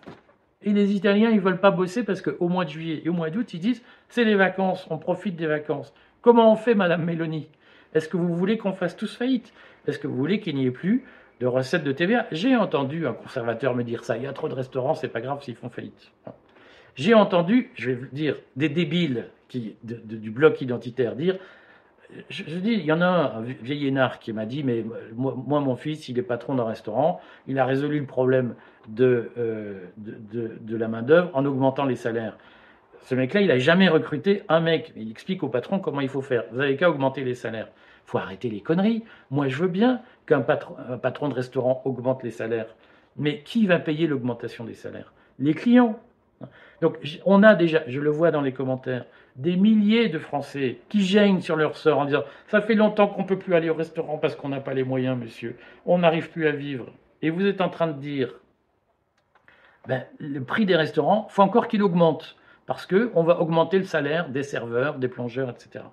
Et 0.61 0.73
les 0.73 0.93
Italiens, 0.93 1.29
ils 1.29 1.37
ne 1.37 1.41
veulent 1.41 1.59
pas 1.59 1.71
bosser 1.71 2.03
parce 2.03 2.21
qu'au 2.21 2.49
mois 2.49 2.65
de 2.65 2.69
juillet 2.69 3.01
et 3.05 3.09
au 3.09 3.13
mois 3.13 3.29
d'août, 3.29 3.53
ils 3.53 3.59
disent 3.59 3.81
c'est 4.09 4.25
les 4.25 4.35
vacances, 4.35 4.85
on 4.89 4.97
profite 4.97 5.35
des 5.35 5.47
vacances. 5.47 5.93
Comment 6.21 6.51
on 6.51 6.55
fait, 6.55 6.75
Madame 6.75 7.05
Mélanie 7.05 7.47
Est-ce 7.93 8.09
que 8.09 8.17
vous 8.17 8.35
voulez 8.35 8.57
qu'on 8.57 8.73
fasse 8.73 8.97
tous 8.97 9.15
faillite? 9.15 9.53
Est-ce 9.87 9.99
que 9.99 10.07
vous 10.07 10.17
voulez 10.17 10.41
qu'il 10.41 10.55
n'y 10.55 10.65
ait 10.65 10.71
plus 10.71 11.05
de 11.39 11.47
recettes 11.47 11.85
de 11.85 11.93
TVA? 11.93 12.27
J'ai 12.31 12.57
entendu 12.57 13.07
un 13.07 13.13
conservateur 13.13 13.73
me 13.73 13.83
dire 13.83 14.03
ça. 14.03 14.17
Il 14.17 14.23
y 14.23 14.27
a 14.27 14.33
trop 14.33 14.49
de 14.49 14.53
restaurants, 14.53 14.95
c'est 14.95 15.07
pas 15.07 15.21
grave 15.21 15.41
s'ils 15.41 15.55
font 15.55 15.69
faillite. 15.69 16.11
J'ai 16.95 17.13
entendu, 17.13 17.71
je 17.75 17.91
vais 17.91 18.07
dire, 18.11 18.35
des 18.57 18.67
débiles 18.67 19.29
du 19.53 20.31
bloc 20.31 20.61
identitaire 20.61 21.15
dire 21.15 21.37
je, 22.29 22.43
dis, 22.43 22.73
il 22.73 22.85
y 22.85 22.91
en 22.91 23.01
a 23.01 23.05
un, 23.07 23.41
vieil 23.41 23.87
énard 23.87 24.19
qui 24.19 24.33
m'a 24.33 24.45
dit, 24.45 24.63
mais 24.63 24.83
moi, 25.15 25.59
mon 25.59 25.75
fils, 25.75 26.09
il 26.09 26.17
est 26.17 26.23
patron 26.23 26.55
d'un 26.55 26.65
restaurant, 26.65 27.21
il 27.47 27.59
a 27.59 27.65
résolu 27.65 27.99
le 27.99 28.05
problème 28.05 28.55
de, 28.87 29.31
euh, 29.37 29.85
de, 29.97 30.77
la 30.77 30.87
main-d'œuvre 30.87 31.29
en 31.33 31.45
augmentant 31.45 31.85
les 31.85 31.95
salaires. 31.95 32.37
Ce 33.05 33.15
mec-là, 33.15 33.41
il 33.41 33.47
n'a 33.47 33.59
jamais 33.59 33.89
recruté 33.89 34.43
un 34.49 34.59
mec. 34.59 34.91
Il 34.95 35.09
explique 35.11 35.43
au 35.43 35.49
patron 35.49 35.79
comment 35.79 36.01
il 36.01 36.09
faut 36.09 36.21
faire. 36.21 36.43
Vous 36.51 36.57
n'avez 36.57 36.75
qu'à 36.75 36.89
augmenter 36.89 37.23
les 37.23 37.35
salaires. 37.35 37.69
Il 38.07 38.11
faut 38.11 38.17
arrêter 38.17 38.49
les 38.49 38.61
conneries. 38.61 39.03
Moi, 39.31 39.47
je 39.47 39.57
veux 39.57 39.67
bien 39.67 40.01
qu'un 40.25 40.41
patron, 40.41 40.75
patron 41.01 41.29
de 41.29 41.33
restaurant 41.33 41.81
augmente 41.85 42.23
les 42.23 42.31
salaires. 42.31 42.75
Mais 43.17 43.41
qui 43.41 43.67
va 43.67 43.79
payer 43.79 44.07
l'augmentation 44.07 44.63
des 44.63 44.73
salaires? 44.73 45.13
Les 45.37 45.53
clients. 45.53 45.99
Donc, 46.81 46.97
on 47.25 47.43
a 47.43 47.55
déjà, 47.55 47.83
je 47.87 47.99
le 47.99 48.09
vois 48.09 48.31
dans 48.31 48.41
les 48.41 48.53
commentaires, 48.53 49.05
des 49.39 49.55
milliers 49.55 50.09
de 50.09 50.19
Français 50.19 50.79
qui 50.89 51.01
gênent 51.01 51.41
sur 51.41 51.55
leur 51.55 51.77
sort 51.77 51.99
en 51.99 52.05
disant 52.05 52.23
Ça 52.47 52.61
fait 52.61 52.75
longtemps 52.75 53.07
qu'on 53.07 53.23
ne 53.23 53.27
peut 53.27 53.39
plus 53.39 53.55
aller 53.55 53.69
au 53.69 53.73
restaurant 53.73 54.17
parce 54.17 54.35
qu'on 54.35 54.49
n'a 54.49 54.59
pas 54.59 54.73
les 54.73 54.83
moyens, 54.83 55.17
monsieur. 55.17 55.57
On 55.85 55.99
n'arrive 55.99 56.29
plus 56.29 56.47
à 56.47 56.51
vivre. 56.51 56.87
Et 57.21 57.29
vous 57.29 57.45
êtes 57.45 57.61
en 57.61 57.69
train 57.69 57.87
de 57.87 57.99
dire 57.99 58.33
ben, 59.87 60.03
Le 60.19 60.41
prix 60.41 60.65
des 60.65 60.75
restaurants, 60.75 61.27
faut 61.29 61.41
encore 61.41 61.69
qu'il 61.69 61.81
augmente 61.81 62.35
parce 62.65 62.85
qu'on 62.85 63.23
va 63.23 63.39
augmenter 63.39 63.79
le 63.79 63.85
salaire 63.85 64.29
des 64.29 64.43
serveurs, 64.43 64.99
des 64.99 65.07
plongeurs, 65.07 65.49
etc. 65.49 65.85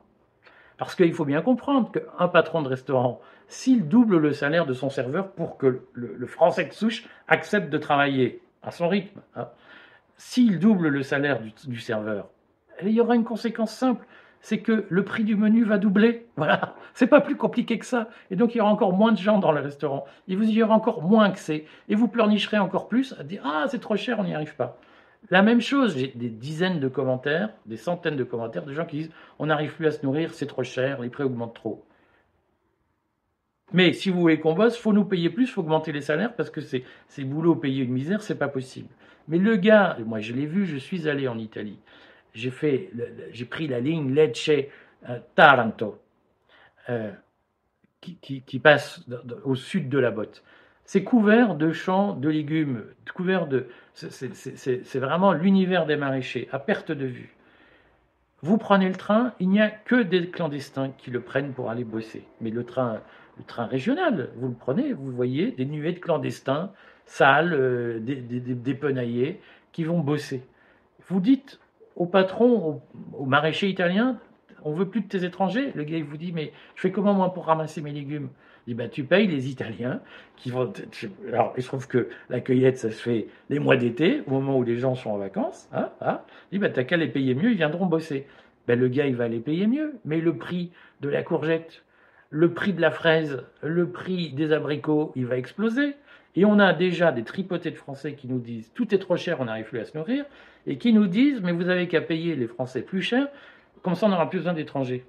Parce 0.76 0.94
qu'il 0.96 1.14
faut 1.14 1.24
bien 1.24 1.40
comprendre 1.40 1.90
qu'un 1.92 2.28
patron 2.28 2.62
de 2.62 2.68
restaurant, 2.68 3.20
s'il 3.46 3.88
double 3.88 4.18
le 4.18 4.32
salaire 4.32 4.66
de 4.66 4.74
son 4.74 4.90
serveur 4.90 5.30
pour 5.30 5.56
que 5.56 5.82
le, 5.94 6.26
français 6.26 6.64
de 6.64 6.72
souche 6.72 7.09
accepte 7.28 7.70
de 7.70 7.78
travailler 7.78 8.42
à 8.62 8.72
son 8.72 8.88
rythme, 8.88 9.20
hein, 9.37 9.48
s'il 10.16 10.59
double 10.59 10.88
le 10.88 11.02
salaire 11.02 11.40
du 11.40 11.80
serveur, 11.80 12.28
il 12.83 12.91
y 12.91 13.01
aura 13.01 13.15
une 13.15 13.25
conséquence 13.25 13.75
simple, 13.75 14.05
c'est 14.41 14.61
que 14.61 14.87
le 14.89 15.05
prix 15.05 15.25
du 15.25 15.35
menu 15.37 15.65
va 15.65 15.79
doubler. 15.79 16.27
Voilà, 16.37 16.75
c'est 16.95 17.07
pas 17.07 17.21
plus 17.21 17.37
compliqué 17.37 17.79
que 17.79 17.87
ça. 17.87 18.09
Et 18.31 18.37
donc 18.37 18.55
il 18.55 18.59
y 18.59 18.61
aura 18.61 18.71
encore 18.71 18.93
moins 18.93 19.12
de 19.12 19.19
gens 19.19 19.39
dans 19.39 19.53
le 19.53 19.61
restaurant. 19.61 20.05
Et 20.29 20.37
vous 20.37 20.49
y 20.49 20.62
aura 20.62 20.75
encore 20.75 21.03
moins 21.03 21.25
accès. 21.25 21.65
Et 21.89 21.95
vous 21.95 22.09
pleurnicherez 22.09 22.59
encore 22.59 22.89
plus 22.89 23.15
à 23.19 23.25
dire 23.25 23.43
ah 23.45 23.67
c'est 23.69 23.81
trop 23.81 23.97
cher, 23.97 24.19
on 24.21 24.25
n'y 24.25 24.35
arrive 24.35 24.55
pas. 24.55 24.79
La 25.31 25.43
même 25.43 25.61
chose, 25.61 25.97
j'ai 25.97 26.12
des 26.15 26.29
dizaines 26.29 26.79
de 26.79 26.89
commentaires, 26.89 27.51
des 27.65 27.77
centaines 27.77 28.17
de 28.17 28.23
commentaires 28.23 28.65
de 28.65 28.73
gens 28.73 28.85
qui 28.85 28.99
disent 28.99 29.11
on 29.39 29.47
n'arrive 29.47 29.75
plus 29.75 29.87
à 29.87 29.91
se 29.91 30.05
nourrir, 30.05 30.33
c'est 30.35 30.47
trop 30.47 30.62
cher, 30.62 31.01
les 31.01 31.09
prix 31.09 31.25
augmentent 31.25 31.55
trop. 31.55 31.85
Mais 33.73 33.93
si 33.93 34.11
vous 34.11 34.21
voulez 34.21 34.39
qu'on 34.39 34.55
bosse, 34.55 34.77
faut 34.77 34.93
nous 34.93 35.05
payer 35.05 35.29
plus, 35.29 35.49
faut 35.49 35.62
augmenter 35.62 35.91
les 35.91 36.03
salaires 36.03 36.37
parce 36.37 36.51
que 36.51 36.61
c'est 36.61 37.25
boulot 37.25 37.57
payer 37.57 37.83
une 37.83 37.93
misère, 37.93 38.23
c'est 38.23 38.39
pas 38.39 38.47
possible. 38.47 38.89
Mais 39.27 39.39
le 39.39 39.57
gars, 39.57 39.97
moi 40.07 40.21
je 40.21 40.33
l'ai 40.33 40.47
vu, 40.47 40.67
je 40.67 40.77
suis 40.77 41.09
allé 41.09 41.27
en 41.27 41.39
Italie 41.39 41.79
j'ai 42.37 42.51
fait, 42.51 42.90
j'ai 43.33 43.46
pris 43.46 43.66
la 43.66 43.81
ligne 43.81 44.12
Lecce-Taranto, 44.12 45.99
euh, 46.90 47.11
qui, 48.01 48.59
passe 48.61 49.05
au 49.44 49.55
sud 49.55 49.88
de 49.88 49.99
la 49.99 50.11
botte. 50.11 50.44
C'est 50.85 51.03
couvert 51.03 51.57
de 51.57 51.72
champs 51.72 52.14
de 52.14 52.29
légumes, 52.29 52.85
couvert 53.14 53.46
de, 53.49 53.66
c'est 53.94 54.99
vraiment 54.99 55.33
l'univers 55.33 55.87
des 55.87 55.96
maraîchers 55.96 56.49
à 56.53 56.59
perte 56.59 56.92
de 56.92 57.07
vue. 57.07 57.35
Vous 58.42 58.59
prenez 58.59 58.88
le 58.88 58.94
train, 58.94 59.33
il 59.40 59.49
n'y 59.49 59.61
a 59.61 59.70
que 59.70 60.03
des 60.03 60.29
clandestins 60.31 60.90
qui 60.90 61.11
le 61.11 61.20
prennent 61.20 61.53
pour 61.53 61.70
aller 61.70 61.85
bosser. 61.85 62.22
Mais 62.40 62.51
le 62.51 62.64
train, 62.64 63.01
le 63.38 63.44
train 63.44 63.64
régional, 63.64 64.31
vous 64.37 64.49
le 64.49 64.55
prenez, 64.55 64.92
vous 64.92 65.11
voyez 65.11 65.51
des 65.53 65.64
nuées 65.64 65.94
de 65.94 65.99
clandestins, 65.99 66.70
sales, 67.07 67.55
euh, 67.55 67.99
qui 69.72 69.85
vont 69.85 70.01
bosser. 70.01 70.42
Vous 71.09 71.20
dites, 71.20 71.59
au 71.96 72.06
patron, 72.06 72.82
au, 73.14 73.24
maraîcher 73.24 73.68
italien, 73.68 74.18
on 74.64 74.72
veut 74.72 74.88
plus 74.88 75.00
de 75.00 75.09
tes 75.09 75.24
étrangers. 75.24 75.72
Le 75.74 75.85
gars, 75.85 75.96
il 75.96 76.04
vous 76.04 76.16
dit, 76.16 76.32
mais 76.32 76.52
je 76.74 76.82
fais 76.82 76.92
comment 76.92 77.14
moi 77.14 77.32
pour 77.32 77.46
ramasser 77.46 77.80
mes 77.80 77.92
légumes? 77.92 78.28
Il 78.66 78.70
dit, 78.70 78.74
ben, 78.74 78.90
tu 78.90 79.04
payes 79.04 79.26
les 79.26 79.48
Italiens 79.48 80.00
qui 80.37 80.50
vont. 80.50 80.72
Alors, 81.28 81.54
il 81.56 81.62
se 81.62 81.68
trouve 81.68 81.87
que 81.87 82.09
la 82.28 82.40
cueillette, 82.40 82.78
ça 82.78 82.90
se 82.90 83.00
fait 83.00 83.28
les 83.48 83.59
mois 83.59 83.76
d'été, 83.76 84.22
au 84.26 84.32
moment 84.32 84.59
où 84.59 84.64
les 84.64 84.78
gens 84.78 84.94
sont 84.94 85.11
en 85.11 85.18
vacances. 85.18 85.68
Hein, 85.72 85.90
hein. 86.00 86.20
Il 86.50 86.59
dit, 86.59 86.59
ben, 86.59 86.72
t'as 86.72 86.85
qu'à 86.85 86.96
les 86.96 87.09
payer 87.09 87.35
mieux, 87.35 87.52
ils 87.52 87.56
viendront 87.56 87.87
bosser. 87.87 88.26
Ben, 88.66 88.78
le 88.78 88.88
gars, 88.88 89.06
il 89.06 89.16
va 89.16 89.28
les 89.28 89.40
payer 89.40 89.66
mieux. 89.66 89.94
Mais 90.04 90.20
le 90.20 90.37
prix 90.37 90.72
de 91.00 91.09
la 91.09 91.22
courgette, 91.22 91.85
le 92.30 92.52
prix 92.52 92.72
de 92.72 92.80
la 92.80 92.90
fraise, 92.90 93.44
le 93.62 93.88
prix 93.88 94.32
des 94.32 94.52
abricots, 94.52 95.12
il 95.14 95.26
va 95.26 95.38
exploser. 95.38 95.94
Et 96.35 96.44
on 96.44 96.59
a 96.59 96.74
déjà 96.74 97.12
des 97.12 97.22
tripotés 97.22 97.70
de 97.70 97.76
Français 97.76 98.14
qui 98.14 98.28
nous 98.28 98.38
disent 98.38 98.70
tout 98.74 98.94
est 98.94 98.98
trop 98.98 99.16
cher, 99.16 99.40
on 99.40 99.46
n'arrive 99.46 99.64
plus 99.66 99.78
à 99.78 99.85
se 99.85 99.96
nourrir, 99.96 100.26
et 100.66 100.79
qui 100.79 100.92
nous 100.92 101.07
disent 101.07 101.40
mais 101.42 101.52
vous 101.52 101.68
avez 101.68 101.88
qu'à 101.88 102.00
payer 102.00 102.37
les 102.37 102.46
Français 102.46 102.83
plus 102.83 103.02
cher, 103.02 103.29
comme 103.83 103.94
ça 103.94 104.07
on 104.07 104.11
n'aura 104.11 104.29
plus 104.29 104.38
besoin 104.38 104.55
d'étrangers. 104.55 105.05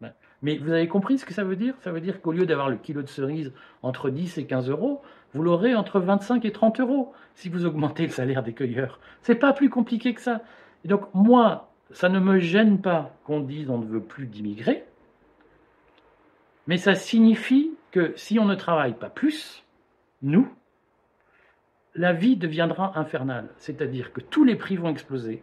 Ben, 0.00 0.12
mais 0.42 0.56
vous 0.58 0.72
avez 0.72 0.88
compris 0.88 1.18
ce 1.18 1.24
que 1.24 1.34
ça 1.34 1.44
veut 1.44 1.56
dire? 1.56 1.74
Ça 1.80 1.92
veut 1.92 2.00
dire 2.00 2.20
qu'au 2.20 2.32
lieu 2.32 2.46
d'avoir 2.46 2.68
le 2.68 2.76
kilo 2.76 3.02
de 3.02 3.08
cerises 3.08 3.52
entre 3.82 4.10
10 4.10 4.38
et 4.38 4.46
15 4.46 4.70
euros, 4.70 5.02
vous 5.34 5.42
l'aurez 5.42 5.74
entre 5.74 6.00
25 6.00 6.44
et 6.44 6.52
30 6.52 6.80
euros 6.80 7.12
si 7.34 7.48
vous 7.48 7.66
augmentez 7.66 8.04
le 8.04 8.12
salaire 8.12 8.42
des 8.42 8.52
cueilleurs. 8.52 9.00
C'est 9.22 9.34
pas 9.34 9.52
plus 9.52 9.70
compliqué 9.70 10.14
que 10.14 10.20
ça. 10.20 10.42
Et 10.84 10.88
donc 10.88 11.02
moi, 11.14 11.70
ça 11.90 12.08
ne 12.08 12.20
me 12.20 12.38
gêne 12.38 12.80
pas 12.80 13.14
qu'on 13.24 13.40
dise 13.40 13.70
on 13.70 13.78
ne 13.78 13.86
veut 13.86 14.02
plus 14.02 14.26
d'immigrés, 14.26 14.84
mais 16.66 16.78
ça 16.78 16.94
signifie 16.94 17.72
que 17.90 18.12
si 18.16 18.38
on 18.38 18.44
ne 18.44 18.54
travaille 18.54 18.94
pas 18.94 19.10
plus, 19.10 19.64
nous, 20.22 20.48
la 21.94 22.12
vie 22.12 22.36
deviendra 22.36 22.98
infernale. 22.98 23.48
C'est-à-dire 23.56 24.12
que 24.12 24.20
tous 24.20 24.44
les 24.44 24.56
prix 24.56 24.76
vont 24.76 24.90
exploser, 24.90 25.42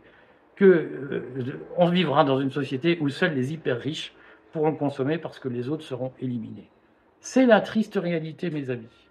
que 0.55 0.65
euh, 0.65 1.59
on 1.77 1.89
vivra 1.89 2.23
dans 2.23 2.39
une 2.39 2.51
société 2.51 2.97
où 3.01 3.09
seuls 3.09 3.33
les 3.33 3.53
hyper 3.53 3.79
riches 3.79 4.13
pourront 4.51 4.75
consommer 4.75 5.17
parce 5.17 5.39
que 5.39 5.47
les 5.47 5.69
autres 5.69 5.83
seront 5.83 6.11
éliminés. 6.19 6.69
C'est 7.19 7.45
la 7.45 7.61
triste 7.61 7.95
réalité, 7.95 8.49
mes 8.49 8.69
amis. 8.69 9.07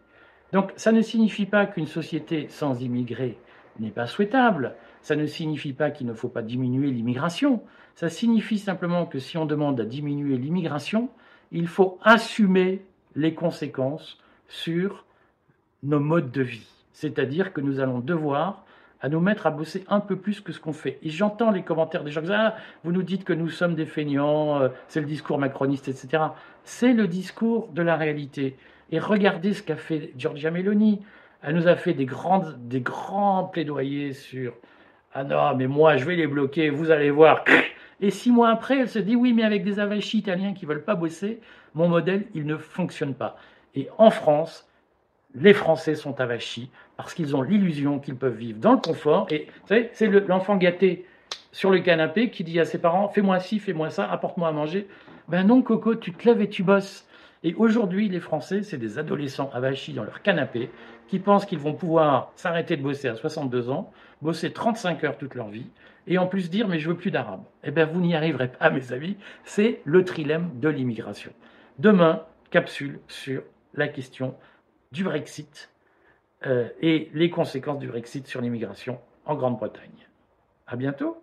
Donc 0.52 0.72
ça 0.76 0.92
ne 0.92 1.00
signifie 1.00 1.46
pas 1.46 1.66
qu'une 1.66 1.86
société 1.86 2.46
sans 2.48 2.82
immigrés 2.82 3.38
n'est 3.78 3.90
pas 3.90 4.06
souhaitable. 4.06 4.74
Ça 5.00 5.16
ne 5.16 5.26
signifie 5.26 5.72
pas 5.72 5.90
qu'il 5.90 6.06
ne 6.06 6.12
faut 6.12 6.28
pas 6.28 6.42
diminuer 6.42 6.90
l'immigration. 6.90 7.62
Ça 7.94 8.08
signifie 8.08 8.58
simplement 8.58 9.06
que 9.06 9.18
si 9.18 9.38
on 9.38 9.46
demande 9.46 9.80
à 9.80 9.84
diminuer 9.84 10.36
l'immigration, 10.36 11.08
il 11.52 11.66
faut 11.66 11.98
assumer 12.02 12.82
les 13.16 13.34
conséquences 13.34 14.18
sur 14.48 15.06
nos 15.82 16.00
modes 16.00 16.30
de 16.30 16.42
vie. 16.42 16.79
C'est-à-dire 17.00 17.54
que 17.54 17.62
nous 17.62 17.80
allons 17.80 18.00
devoir 18.00 18.66
à 19.00 19.08
nous 19.08 19.20
mettre 19.20 19.46
à 19.46 19.50
bosser 19.50 19.84
un 19.88 20.00
peu 20.00 20.16
plus 20.16 20.42
que 20.42 20.52
ce 20.52 20.60
qu'on 20.60 20.74
fait. 20.74 20.98
Et 21.02 21.08
j'entends 21.08 21.50
les 21.50 21.62
commentaires 21.62 22.04
des 22.04 22.10
gens 22.10 22.20
qui 22.20 22.26
disent 22.26 22.36
ah, 22.38 22.56
vous 22.84 22.92
nous 22.92 23.02
dites 23.02 23.24
que 23.24 23.32
nous 23.32 23.48
sommes 23.48 23.74
des 23.74 23.86
feignants, 23.86 24.60
euh, 24.60 24.68
c'est 24.88 25.00
le 25.00 25.06
discours 25.06 25.38
macroniste, 25.38 25.88
etc. 25.88 26.24
C'est 26.62 26.92
le 26.92 27.08
discours 27.08 27.68
de 27.68 27.80
la 27.80 27.96
réalité. 27.96 28.58
Et 28.92 28.98
regardez 28.98 29.54
ce 29.54 29.62
qu'a 29.62 29.76
fait 29.76 30.12
Giorgia 30.18 30.50
Meloni. 30.50 31.00
Elle 31.42 31.54
nous 31.54 31.68
a 31.68 31.76
fait 31.76 31.94
des, 31.94 32.04
grandes, 32.04 32.58
des 32.68 32.82
grands 32.82 33.44
plaidoyers 33.44 34.12
sur 34.12 34.52
Ah 35.14 35.24
non, 35.24 35.56
mais 35.56 35.68
moi 35.68 35.96
je 35.96 36.04
vais 36.04 36.16
les 36.16 36.26
bloquer, 36.26 36.68
vous 36.68 36.90
allez 36.90 37.10
voir. 37.10 37.44
Et 38.02 38.10
six 38.10 38.30
mois 38.30 38.50
après, 38.50 38.78
elle 38.80 38.90
se 38.90 38.98
dit 38.98 39.16
Oui, 39.16 39.32
mais 39.32 39.44
avec 39.44 39.64
des 39.64 39.80
avachis 39.80 40.18
italiens 40.18 40.52
qui 40.52 40.66
ne 40.66 40.72
veulent 40.72 40.84
pas 40.84 40.96
bosser, 40.96 41.40
mon 41.72 41.88
modèle, 41.88 42.26
il 42.34 42.44
ne 42.44 42.58
fonctionne 42.58 43.14
pas. 43.14 43.38
Et 43.74 43.88
en 43.96 44.10
France, 44.10 44.69
les 45.34 45.52
Français 45.52 45.94
sont 45.94 46.20
avachis 46.20 46.70
parce 46.96 47.14
qu'ils 47.14 47.36
ont 47.36 47.42
l'illusion 47.42 47.98
qu'ils 47.98 48.16
peuvent 48.16 48.36
vivre 48.36 48.58
dans 48.58 48.72
le 48.72 48.78
confort. 48.78 49.26
Et 49.30 49.46
vous 49.62 49.68
savez, 49.68 49.90
c'est 49.92 50.08
l'enfant 50.08 50.56
gâté 50.56 51.06
sur 51.52 51.70
le 51.70 51.80
canapé 51.80 52.30
qui 52.30 52.44
dit 52.44 52.60
à 52.60 52.64
ses 52.64 52.78
parents 52.78 53.08
Fais-moi 53.08 53.40
ci, 53.40 53.58
fais-moi 53.58 53.90
ça, 53.90 54.10
apporte-moi 54.10 54.48
à 54.48 54.52
manger. 54.52 54.86
Ben 55.28 55.44
non, 55.44 55.62
Coco, 55.62 55.94
tu 55.94 56.12
te 56.12 56.28
lèves 56.28 56.42
et 56.42 56.48
tu 56.48 56.62
bosses. 56.62 57.06
Et 57.42 57.54
aujourd'hui, 57.54 58.08
les 58.08 58.20
Français, 58.20 58.62
c'est 58.62 58.76
des 58.76 58.98
adolescents 58.98 59.50
avachis 59.54 59.94
dans 59.94 60.04
leur 60.04 60.22
canapé 60.22 60.70
qui 61.08 61.18
pensent 61.18 61.46
qu'ils 61.46 61.58
vont 61.58 61.72
pouvoir 61.72 62.32
s'arrêter 62.36 62.76
de 62.76 62.82
bosser 62.82 63.08
à 63.08 63.16
62 63.16 63.70
ans, 63.70 63.90
bosser 64.20 64.52
35 64.52 65.04
heures 65.04 65.16
toute 65.16 65.34
leur 65.34 65.48
vie, 65.48 65.66
et 66.06 66.18
en 66.18 66.26
plus 66.26 66.50
dire 66.50 66.68
mais 66.68 66.78
je 66.78 66.88
veux 66.88 66.96
plus 66.96 67.10
d'arabe. 67.10 67.42
Eh 67.64 67.70
bien, 67.70 67.86
vous 67.86 68.00
n'y 68.00 68.14
arriverez 68.14 68.48
pas, 68.48 68.70
mes 68.70 68.92
amis. 68.92 69.16
C'est 69.44 69.80
le 69.84 70.04
trilemme 70.04 70.50
de 70.54 70.68
l'immigration. 70.68 71.32
Demain, 71.78 72.24
capsule 72.50 73.00
sur 73.08 73.42
la 73.74 73.88
question 73.88 74.34
du 74.92 75.04
Brexit 75.04 75.70
euh, 76.46 76.68
et 76.80 77.10
les 77.12 77.30
conséquences 77.30 77.78
du 77.78 77.88
Brexit 77.88 78.26
sur 78.26 78.40
l'immigration 78.40 79.00
en 79.24 79.34
Grande-Bretagne. 79.36 80.08
À 80.66 80.76
bientôt. 80.76 81.22